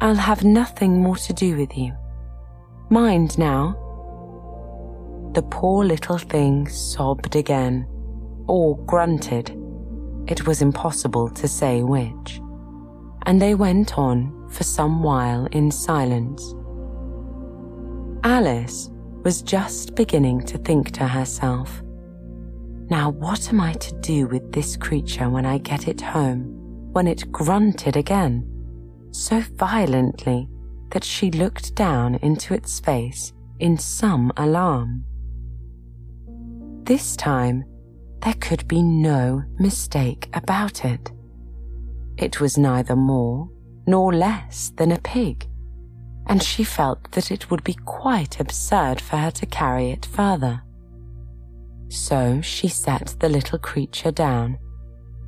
I'll 0.00 0.14
have 0.14 0.44
nothing 0.44 1.02
more 1.02 1.16
to 1.16 1.34
do 1.34 1.58
with 1.58 1.76
you. 1.76 1.92
Mind 2.88 3.36
now. 3.36 3.76
The 5.34 5.42
poor 5.42 5.84
little 5.84 6.16
thing 6.16 6.68
sobbed 6.68 7.36
again 7.36 7.86
or 8.46 8.78
grunted. 8.84 9.50
It 10.26 10.46
was 10.46 10.62
impossible 10.62 11.28
to 11.30 11.48
say 11.48 11.82
which. 11.82 12.40
And 13.26 13.40
they 13.40 13.54
went 13.54 13.98
on 13.98 14.48
for 14.50 14.64
some 14.64 15.02
while 15.02 15.46
in 15.46 15.70
silence. 15.70 16.54
Alice 18.22 18.90
was 19.22 19.42
just 19.42 19.94
beginning 19.94 20.40
to 20.46 20.58
think 20.58 20.90
to 20.92 21.06
herself, 21.06 21.82
Now 22.90 23.10
what 23.10 23.50
am 23.50 23.60
I 23.60 23.72
to 23.74 24.00
do 24.00 24.26
with 24.26 24.52
this 24.52 24.76
creature 24.76 25.28
when 25.28 25.46
I 25.46 25.58
get 25.58 25.88
it 25.88 26.00
home, 26.00 26.44
when 26.92 27.06
it 27.06 27.30
grunted 27.32 27.96
again, 27.96 28.50
so 29.10 29.40
violently 29.40 30.48
that 30.90 31.04
she 31.04 31.30
looked 31.30 31.74
down 31.74 32.16
into 32.16 32.54
its 32.54 32.80
face 32.80 33.32
in 33.58 33.78
some 33.78 34.32
alarm? 34.36 35.04
This 36.84 37.16
time, 37.16 37.64
there 38.24 38.34
could 38.40 38.66
be 38.66 38.82
no 38.82 39.44
mistake 39.58 40.28
about 40.32 40.84
it. 40.84 41.12
It 42.16 42.40
was 42.40 42.56
neither 42.56 42.96
more 42.96 43.50
nor 43.86 44.14
less 44.14 44.72
than 44.76 44.92
a 44.92 44.98
pig, 44.98 45.46
and 46.26 46.42
she 46.42 46.64
felt 46.64 47.12
that 47.12 47.30
it 47.30 47.50
would 47.50 47.62
be 47.64 47.76
quite 47.84 48.40
absurd 48.40 48.98
for 48.98 49.18
her 49.18 49.30
to 49.32 49.46
carry 49.46 49.90
it 49.90 50.06
further. 50.06 50.62
So 51.88 52.40
she 52.40 52.68
set 52.68 53.14
the 53.20 53.28
little 53.28 53.58
creature 53.58 54.10
down 54.10 54.58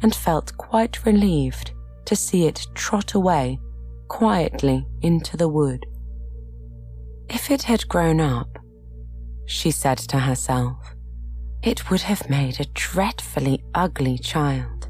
and 0.03 0.14
felt 0.14 0.57
quite 0.57 1.05
relieved 1.05 1.72
to 2.07 2.16
see 2.16 2.47
it 2.47 2.66
trot 2.74 3.12
away 3.12 3.59
quietly 4.09 4.86
into 5.03 5.36
the 5.36 5.49
wood. 5.49 5.84
If 7.28 7.51
it 7.51 7.64
had 7.64 7.88
grown 7.88 8.20
up, 8.20 8.59
she 9.44 9.70
said 9.70 9.99
to 9.99 10.18
herself, 10.20 10.95
it 11.66 11.90
would 11.90 12.02
have 12.02 12.30
made 12.30 12.60
a 12.60 12.64
dreadfully 12.74 13.60
ugly 13.74 14.16
child. 14.16 14.88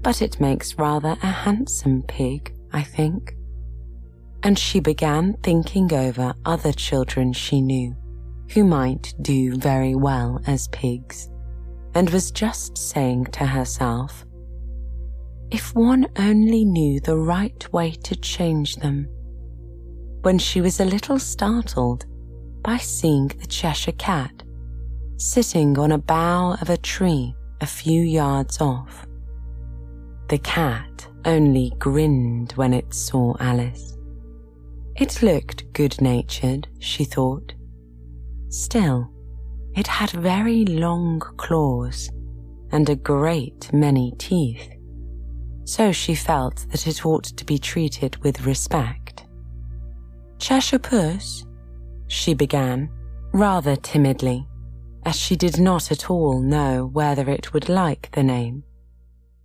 But 0.00 0.22
it 0.22 0.40
makes 0.40 0.78
rather 0.78 1.18
a 1.22 1.26
handsome 1.26 2.02
pig, 2.02 2.54
I 2.72 2.82
think. 2.82 3.36
And 4.42 4.58
she 4.58 4.80
began 4.80 5.34
thinking 5.42 5.92
over 5.92 6.32
other 6.46 6.72
children 6.72 7.34
she 7.34 7.60
knew 7.60 7.94
who 8.54 8.64
might 8.64 9.12
do 9.20 9.54
very 9.58 9.94
well 9.94 10.40
as 10.46 10.66
pigs, 10.68 11.30
and 11.94 12.08
was 12.08 12.30
just 12.30 12.78
saying 12.78 13.26
to 13.26 13.44
herself, 13.44 14.24
if 15.50 15.74
one 15.74 16.06
only 16.16 16.64
knew 16.64 17.00
the 17.00 17.18
right 17.18 17.70
way 17.70 17.90
to 17.90 18.16
change 18.16 18.76
them, 18.76 19.06
when 20.22 20.38
she 20.38 20.62
was 20.62 20.80
a 20.80 20.84
little 20.86 21.18
startled 21.18 22.06
by 22.62 22.78
seeing 22.78 23.28
the 23.28 23.46
Cheshire 23.46 23.92
Cat 23.92 24.42
sitting 25.20 25.78
on 25.78 25.92
a 25.92 25.98
bough 25.98 26.56
of 26.62 26.70
a 26.70 26.78
tree 26.78 27.34
a 27.60 27.66
few 27.66 28.00
yards 28.00 28.58
off. 28.58 29.06
The 30.28 30.38
cat 30.38 31.06
only 31.26 31.72
grinned 31.78 32.52
when 32.52 32.72
it 32.72 32.94
saw 32.94 33.36
Alice. 33.38 33.98
It 34.96 35.22
looked 35.22 35.70
good 35.74 36.00
natured, 36.00 36.68
she 36.78 37.04
thought. 37.04 37.52
Still, 38.48 39.10
it 39.76 39.86
had 39.86 40.10
very 40.10 40.64
long 40.64 41.20
claws 41.36 42.10
and 42.72 42.88
a 42.88 42.96
great 42.96 43.70
many 43.74 44.14
teeth, 44.16 44.70
so 45.64 45.92
she 45.92 46.14
felt 46.14 46.64
that 46.70 46.86
it 46.86 47.04
ought 47.04 47.24
to 47.24 47.44
be 47.44 47.58
treated 47.58 48.16
with 48.24 48.46
respect. 48.46 49.26
Cheshire 50.38 50.78
Puss, 50.78 51.44
she 52.08 52.32
began, 52.32 52.88
rather 53.32 53.76
timidly 53.76 54.46
as 55.04 55.16
she 55.16 55.36
did 55.36 55.58
not 55.58 55.90
at 55.90 56.10
all 56.10 56.40
know 56.40 56.86
whether 56.86 57.28
it 57.28 57.52
would 57.52 57.68
like 57.68 58.10
the 58.12 58.22
name. 58.22 58.64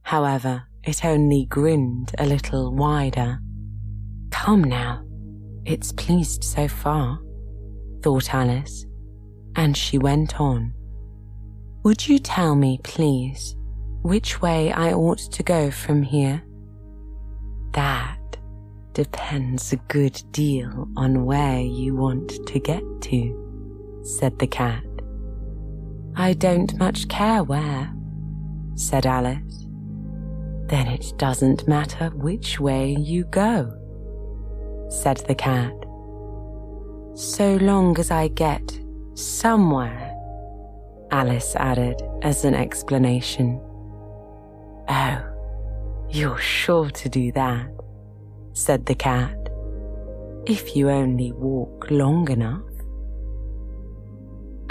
However, 0.04 0.64
it 0.84 1.04
only 1.04 1.46
grinned 1.46 2.14
a 2.18 2.26
little 2.26 2.74
wider. 2.74 3.40
Come 4.32 4.64
now, 4.64 5.04
it's 5.66 5.92
pleased 5.92 6.44
so 6.44 6.68
far, 6.68 7.20
thought 8.04 8.34
Alice, 8.34 8.86
and 9.56 9.76
she 9.76 9.98
went 9.98 10.40
on. 10.40 10.74
Would 11.84 12.08
you 12.08 12.20
tell 12.20 12.56
me, 12.56 12.80
please, 12.84 13.56
which 14.02 14.42
way 14.42 14.72
I 14.72 14.94
ought 14.94 15.20
to 15.32 15.44
go 15.44 15.72
from 15.72 16.04
here? 16.04 16.44
That 17.72 18.20
depends 18.94 19.74
a 19.74 19.78
good 19.88 20.22
deal 20.32 20.88
on 20.96 21.26
where 21.26 21.60
you 21.60 21.96
want 21.96 22.30
to 22.48 22.60
get 22.60 22.84
to, 23.02 24.02
said 24.04 24.38
the 24.40 24.48
cat. 24.48 24.84
I 26.18 26.34
don't 26.34 26.78
much 26.80 27.10
care 27.10 27.44
where, 27.44 27.94
said 28.76 29.06
Alice. 29.06 29.68
Then 30.68 30.88
it 30.88 31.14
doesn't 31.18 31.68
matter 31.68 32.10
which 32.16 32.60
way 32.60 32.96
you 32.98 33.26
go, 33.26 33.70
said 34.90 35.18
the 35.28 35.36
cat. 35.36 35.74
So 37.16 37.58
long 37.58 38.00
as 38.00 38.12
I 38.12 38.30
get 38.30 38.80
somewhere, 39.14 40.14
Alice 41.12 41.54
added 41.58 42.02
as 42.22 42.46
an 42.46 42.56
explanation. 42.56 43.60
Oh, 44.88 45.22
you're 46.10 46.38
sure 46.38 46.90
to 46.92 47.10
do 47.10 47.32
that, 47.34 47.68
said 48.54 48.86
the 48.86 48.96
cat, 48.96 49.50
if 50.46 50.78
you 50.78 50.90
only 50.90 51.34
walk 51.34 51.92
long 51.92 52.30
enough. 52.30 52.75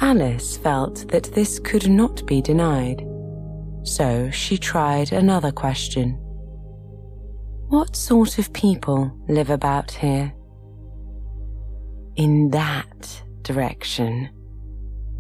Alice 0.01 0.57
felt 0.57 1.09
that 1.09 1.33
this 1.35 1.59
could 1.59 1.89
not 1.89 2.27
be 2.27 2.43
denied, 2.43 3.07
so 3.85 4.31
she 4.31 4.59
tried 4.59 5.13
another 5.13 5.53
question. 5.53 6.19
What 7.69 7.97
sort 7.97 8.39
of 8.39 8.53
people 8.53 9.11
live 9.29 9.51
about 9.51 9.91
here? 9.91 10.35
In 12.17 12.51
that 12.51 13.23
direction, 13.43 14.29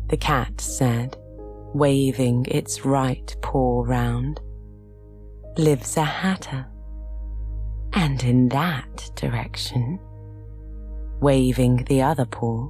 the 0.08 0.16
cat 0.16 0.60
said, 0.60 1.16
waving 1.72 2.46
its 2.48 2.84
right 2.84 3.34
paw 3.42 3.82
round, 3.82 4.40
lives 5.56 5.96
a 5.96 6.04
hatter. 6.04 6.66
And 7.92 8.22
in 8.22 8.48
that 8.50 9.10
direction, 9.14 9.98
waving 11.20 11.84
the 11.84 12.02
other 12.02 12.26
paw, 12.26 12.68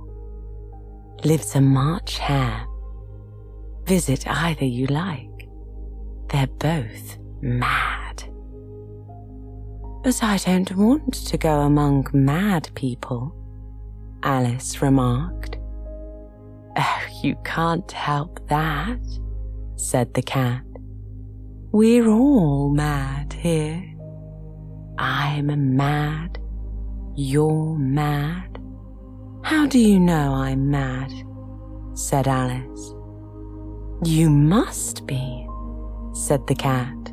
lives 1.22 1.54
a 1.54 1.60
March 1.60 2.18
hare. 2.18 2.66
Visit 3.86 4.26
either 4.26 4.64
you 4.64 4.86
like. 4.86 5.48
They're 6.30 6.46
both 6.46 7.18
mad. 7.40 8.24
But 10.02 10.22
I 10.22 10.36
don't 10.38 10.76
want 10.76 11.14
to 11.14 11.38
go 11.38 11.60
among 11.60 12.06
mad 12.12 12.70
people, 12.74 13.34
Alice 14.22 14.82
remarked. 14.82 15.56
Oh, 16.76 17.02
you 17.22 17.36
can't 17.44 17.90
help 17.92 18.46
that, 18.48 19.00
said 19.76 20.12
the 20.14 20.22
cat. 20.22 20.62
We're 21.72 22.08
all 22.08 22.70
mad 22.70 23.32
here. 23.32 23.82
I'm 24.98 25.76
mad. 25.76 26.38
You're 27.16 27.76
mad. 27.76 28.53
How 29.44 29.66
do 29.66 29.78
you 29.78 30.00
know 30.00 30.32
I'm 30.32 30.70
mad? 30.70 31.12
said 31.92 32.26
Alice. 32.26 32.94
You 34.02 34.30
must 34.30 35.06
be, 35.06 35.46
said 36.14 36.46
the 36.46 36.54
cat, 36.54 37.12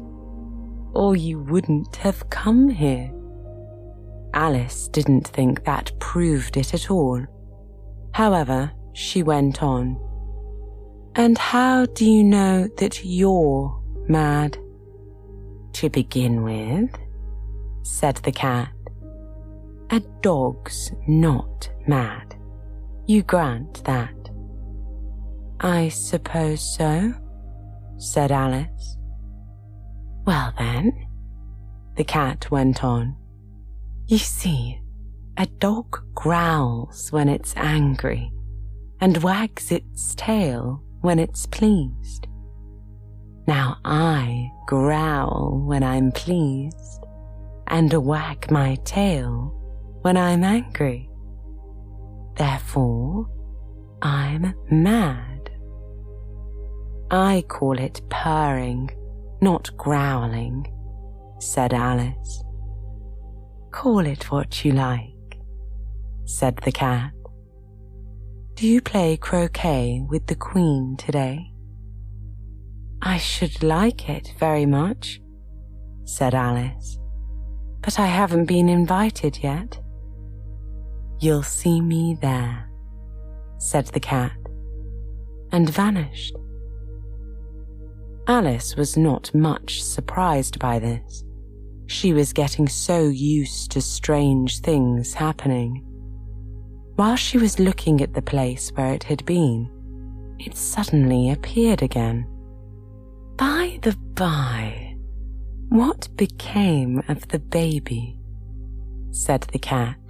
or 0.93 1.17
you 1.17 1.39
wouldn't 1.39 1.97
have 1.97 2.29
come 2.29 2.69
here. 2.69 3.11
Alice 4.33 4.87
didn't 4.87 5.27
think 5.27 5.65
that 5.65 5.91
proved 5.99 6.55
it 6.55 6.73
at 6.73 6.89
all. 6.89 7.21
However, 8.13 8.71
she 8.93 9.23
went 9.23 9.61
on. 9.61 9.99
And 11.15 11.37
how 11.37 11.85
do 11.85 12.09
you 12.09 12.23
know 12.23 12.69
that 12.77 13.03
you're 13.03 13.77
mad? 14.07 14.57
To 15.73 15.89
begin 15.89 16.43
with, 16.43 16.97
said 17.83 18.15
the 18.17 18.31
cat, 18.31 18.69
a 19.91 19.99
dog's 20.21 20.91
not 21.05 21.69
mad. 21.85 22.35
You 23.07 23.23
grant 23.23 23.83
that. 23.83 24.15
I 25.59 25.89
suppose 25.89 26.75
so, 26.77 27.13
said 27.97 28.31
Alice. 28.31 28.97
Well 30.25 30.53
then, 30.57 31.07
the 31.97 32.05
cat 32.05 32.49
went 32.49 32.85
on. 32.85 33.17
You 34.07 34.17
see, 34.17 34.79
a 35.37 35.45
dog 35.45 36.01
growls 36.15 37.11
when 37.11 37.27
it's 37.27 37.53
angry 37.57 38.31
and 39.01 39.21
wags 39.21 39.71
its 39.73 40.15
tail 40.15 40.81
when 41.01 41.19
it's 41.19 41.45
pleased. 41.47 42.27
Now 43.45 43.77
I 43.83 44.49
growl 44.67 45.63
when 45.65 45.83
I'm 45.83 46.13
pleased 46.13 47.03
and 47.67 47.91
wag 47.91 48.49
my 48.49 48.75
tail 48.85 49.57
when 50.01 50.17
I'm 50.17 50.43
angry. 50.43 51.09
Therefore, 52.35 53.27
I'm 54.01 54.53
mad. 54.69 55.49
I 57.11 57.43
call 57.47 57.77
it 57.77 58.01
purring, 58.09 58.89
not 59.41 59.75
growling, 59.77 60.65
said 61.39 61.73
Alice. 61.73 62.43
Call 63.71 64.05
it 64.05 64.31
what 64.31 64.63
you 64.65 64.71
like, 64.71 65.37
said 66.25 66.57
the 66.63 66.71
cat. 66.71 67.11
Do 68.55 68.67
you 68.67 68.81
play 68.81 69.17
croquet 69.17 70.03
with 70.07 70.27
the 70.27 70.35
Queen 70.35 70.95
today? 70.97 71.51
I 73.01 73.17
should 73.17 73.63
like 73.63 74.07
it 74.09 74.33
very 74.37 74.65
much, 74.65 75.19
said 76.05 76.35
Alice, 76.35 76.99
but 77.81 77.99
I 77.99 78.05
haven't 78.05 78.45
been 78.45 78.69
invited 78.69 79.39
yet. 79.43 79.79
You'll 81.21 81.43
see 81.43 81.81
me 81.81 82.17
there, 82.19 82.67
said 83.59 83.85
the 83.85 83.99
cat, 83.99 84.35
and 85.51 85.69
vanished. 85.69 86.35
Alice 88.27 88.75
was 88.75 88.97
not 88.97 89.31
much 89.35 89.83
surprised 89.83 90.57
by 90.57 90.79
this. 90.79 91.23
She 91.85 92.11
was 92.11 92.33
getting 92.33 92.67
so 92.67 93.07
used 93.07 93.69
to 93.71 93.81
strange 93.81 94.61
things 94.61 95.13
happening. 95.13 95.85
While 96.95 97.17
she 97.17 97.37
was 97.37 97.59
looking 97.59 98.01
at 98.01 98.15
the 98.15 98.23
place 98.23 98.71
where 98.73 98.91
it 98.91 99.03
had 99.03 99.23
been, 99.23 99.69
it 100.39 100.57
suddenly 100.57 101.29
appeared 101.29 101.83
again. 101.83 102.25
By 103.37 103.77
the 103.83 103.95
by, 104.15 104.95
what 105.69 106.09
became 106.17 107.03
of 107.07 107.27
the 107.27 107.39
baby? 107.39 108.17
said 109.11 109.41
the 109.51 109.59
cat. 109.59 110.00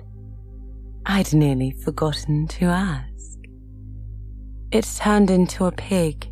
I'd 1.06 1.34
nearly 1.34 1.72
forgotten 1.72 2.48
to 2.48 2.66
ask. 2.66 3.38
It 4.72 4.86
turned 4.98 5.30
into 5.30 5.66
a 5.66 5.72
pig, 5.72 6.32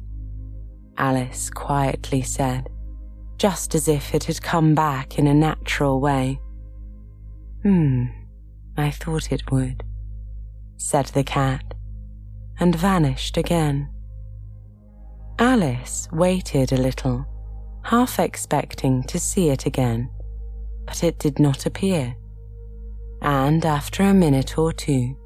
Alice 0.97 1.49
quietly 1.49 2.22
said, 2.22 2.70
just 3.38 3.74
as 3.74 3.88
if 3.88 4.13
it 4.13 4.26
had 4.26 4.41
come 4.41 4.76
back 4.76 5.17
in 5.17 5.28
a 5.28 5.34
natural 5.34 5.99
way. 5.99 6.39
Hmm, 7.63 8.05
I 8.78 8.91
thought 8.91 9.32
it 9.32 9.51
would, 9.51 9.84
said 10.78 11.07
the 11.07 11.24
cat, 11.24 11.74
and 12.59 12.76
vanished 12.76 13.38
again. 13.38 13.89
Alice 15.39 16.07
waited 16.11 16.72
a 16.72 16.78
little, 16.78 17.26
half 17.84 18.20
expecting 18.20 19.03
to 19.03 19.20
see 19.20 19.49
it 19.49 19.65
again, 19.65 20.09
but 20.86 21.03
it 21.03 21.17
did 21.17 21.39
not 21.39 21.65
appear. 21.65 22.15
And 23.22 23.65
after 23.65 24.03
a 24.03 24.13
minute 24.13 24.57
or 24.57 24.72
two, 24.72 25.17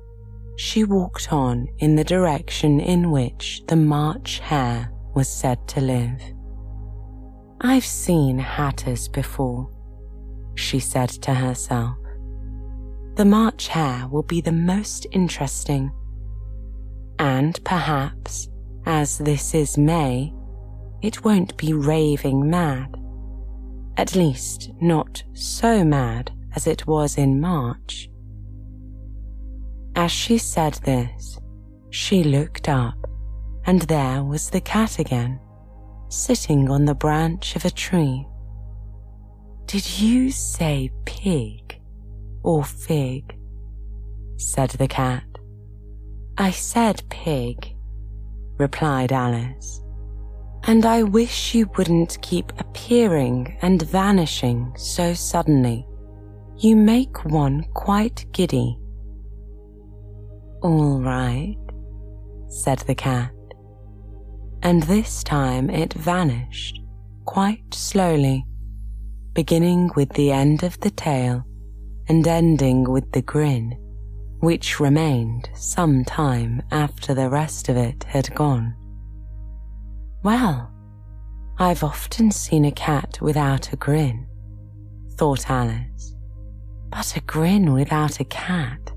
she 0.56 0.84
walked 0.84 1.32
on 1.32 1.68
in 1.80 1.96
the 1.96 2.04
direction 2.04 2.80
in 2.80 3.12
which 3.12 3.64
the 3.68 3.76
March 3.76 4.40
Hare 4.40 4.92
was 5.16 5.28
said 5.28 5.68
to 5.70 5.82
live. 5.82 6.22
I've 7.62 7.86
seen 7.86 8.38
hatters 8.38 9.08
before, 9.08 9.70
she 10.56 10.80
said 10.80 11.10
to 11.10 11.34
herself. 11.34 11.98
The 13.16 13.26
March 13.26 13.68
Hare 13.68 14.08
will 14.08 14.24
be 14.24 14.42
the 14.42 14.52
most 14.52 15.06
interesting. 15.12 15.92
And 17.20 17.64
perhaps, 17.64 18.50
as 18.86 19.20
this 19.20 19.54
is 19.54 19.78
May, 19.78 20.34
it 21.02 21.24
won't 21.24 21.56
be 21.58 21.74
raving 21.74 22.50
mad. 22.50 22.96
At 23.98 24.16
least, 24.16 24.72
not 24.82 25.24
so 25.34 25.84
mad 25.86 26.32
as 26.56 26.68
it 26.68 26.86
was 26.88 27.18
in 27.18 27.40
March. 27.40 28.10
As 29.96 30.12
she 30.12 30.38
said 30.38 30.74
this, 30.86 31.40
she 31.90 32.24
looked 32.24 32.70
up 32.70 32.98
and 33.66 33.82
there 33.84 34.24
was 34.24 34.50
the 34.50 34.62
cat 34.62 35.00
again, 35.00 35.40
sitting 36.10 36.70
on 36.70 36.86
the 36.86 36.96
branch 36.96 37.56
of 37.56 37.66
a 37.66 37.70
tree. 37.70 38.26
Did 39.66 40.00
you 40.00 40.32
say 40.32 40.92
pig 41.06 41.80
or 42.44 42.64
fig? 42.64 43.36
said 44.38 44.72
the 44.72 44.88
cat. 44.88 45.24
I 46.38 46.52
said 46.52 47.04
pig, 47.10 47.76
replied 48.58 49.12
Alice. 49.12 49.82
And 50.64 50.86
I 50.86 51.04
wish 51.04 51.54
you 51.54 51.70
wouldn't 51.78 52.22
keep 52.22 52.52
appearing 52.60 53.58
and 53.62 53.82
vanishing 53.82 54.74
so 54.78 55.14
suddenly. 55.14 55.88
You 56.64 56.76
make 56.76 57.26
one 57.26 57.66
quite 57.76 58.26
giddy. 58.32 58.80
All 60.64 61.00
right, 61.02 61.58
said 62.48 62.80
the 62.80 62.96
cat 62.96 63.34
and 64.64 64.82
this 64.84 65.24
time 65.24 65.70
it 65.70 65.94
vanished 65.94 66.80
quite 67.26 67.74
slowly, 67.74 68.46
beginning 69.34 69.92
with 69.96 70.10
the 70.14 70.32
end 70.32 70.64
of 70.64 70.80
the 70.80 70.90
tail 70.90 71.44
and 72.08 72.26
ending 72.26 72.90
with 72.90 73.12
the 73.12 73.22
grin, 73.22 73.78
which 74.40 74.80
remained 74.80 75.50
some 75.54 76.04
time 76.06 76.62
after 76.72 77.14
the 77.14 77.30
rest 77.30 77.68
of 77.68 77.76
it 77.76 78.06
had 78.06 78.34
gone. 78.36 78.74
Well, 80.24 80.72
I've 81.60 81.84
often 81.84 82.32
seen 82.32 82.64
a 82.64 82.72
cat 82.72 83.20
without 83.22 83.74
a 83.74 83.76
grin, 83.76 84.26
thought 85.18 85.50
Alice, 85.50 86.13
but 86.94 87.18
a 87.18 87.22
grin 87.22 87.74
without 87.74 88.20
a 88.20 88.24
cat. 88.26 88.92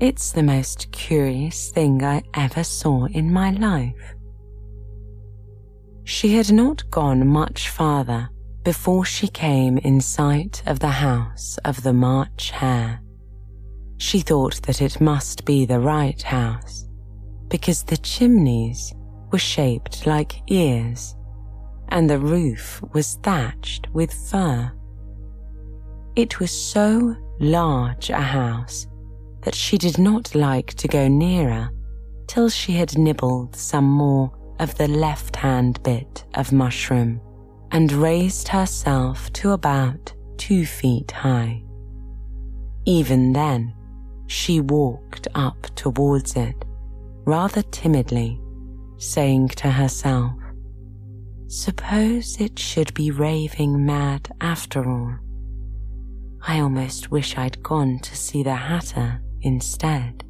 It's 0.00 0.32
the 0.32 0.42
most 0.42 0.90
curious 0.90 1.70
thing 1.70 2.02
I 2.02 2.22
ever 2.34 2.64
saw 2.64 3.06
in 3.06 3.32
my 3.32 3.52
life. 3.52 4.14
She 6.02 6.34
had 6.34 6.50
not 6.50 6.90
gone 6.90 7.28
much 7.28 7.68
farther 7.68 8.28
before 8.64 9.04
she 9.04 9.28
came 9.28 9.78
in 9.78 10.00
sight 10.00 10.64
of 10.66 10.80
the 10.80 10.88
house 10.88 11.58
of 11.64 11.84
the 11.84 11.92
March 11.92 12.50
Hare. 12.50 13.00
She 13.98 14.18
thought 14.18 14.60
that 14.62 14.82
it 14.82 15.00
must 15.00 15.44
be 15.44 15.64
the 15.64 15.78
right 15.78 16.20
house 16.20 16.88
because 17.46 17.84
the 17.84 17.98
chimneys 17.98 18.92
were 19.30 19.38
shaped 19.38 20.06
like 20.06 20.42
ears 20.48 21.14
and 21.90 22.10
the 22.10 22.18
roof 22.18 22.82
was 22.92 23.14
thatched 23.22 23.88
with 23.92 24.12
fur. 24.12 24.72
It 26.14 26.40
was 26.40 26.50
so 26.50 27.16
large 27.40 28.10
a 28.10 28.20
house 28.20 28.86
that 29.42 29.54
she 29.54 29.78
did 29.78 29.98
not 29.98 30.34
like 30.34 30.74
to 30.74 30.88
go 30.88 31.08
nearer 31.08 31.70
till 32.26 32.50
she 32.50 32.72
had 32.72 32.98
nibbled 32.98 33.56
some 33.56 33.86
more 33.86 34.30
of 34.60 34.76
the 34.76 34.88
left 34.88 35.36
hand 35.36 35.82
bit 35.82 36.24
of 36.34 36.52
mushroom 36.52 37.20
and 37.70 37.90
raised 37.92 38.48
herself 38.48 39.32
to 39.32 39.52
about 39.52 40.12
two 40.36 40.66
feet 40.66 41.10
high. 41.10 41.62
Even 42.84 43.32
then, 43.32 43.74
she 44.26 44.60
walked 44.60 45.28
up 45.34 45.62
towards 45.74 46.36
it 46.36 46.64
rather 47.24 47.62
timidly, 47.62 48.40
saying 48.98 49.48
to 49.48 49.70
herself, 49.70 50.32
Suppose 51.46 52.40
it 52.40 52.58
should 52.58 52.92
be 52.94 53.10
raving 53.10 53.84
mad 53.84 54.30
after 54.40 54.88
all. 54.88 55.18
I 56.52 56.60
almost 56.60 57.10
wish 57.10 57.38
I'd 57.38 57.62
gone 57.62 57.98
to 58.00 58.14
see 58.14 58.42
the 58.42 58.54
Hatter 58.54 59.22
instead. 59.40 60.22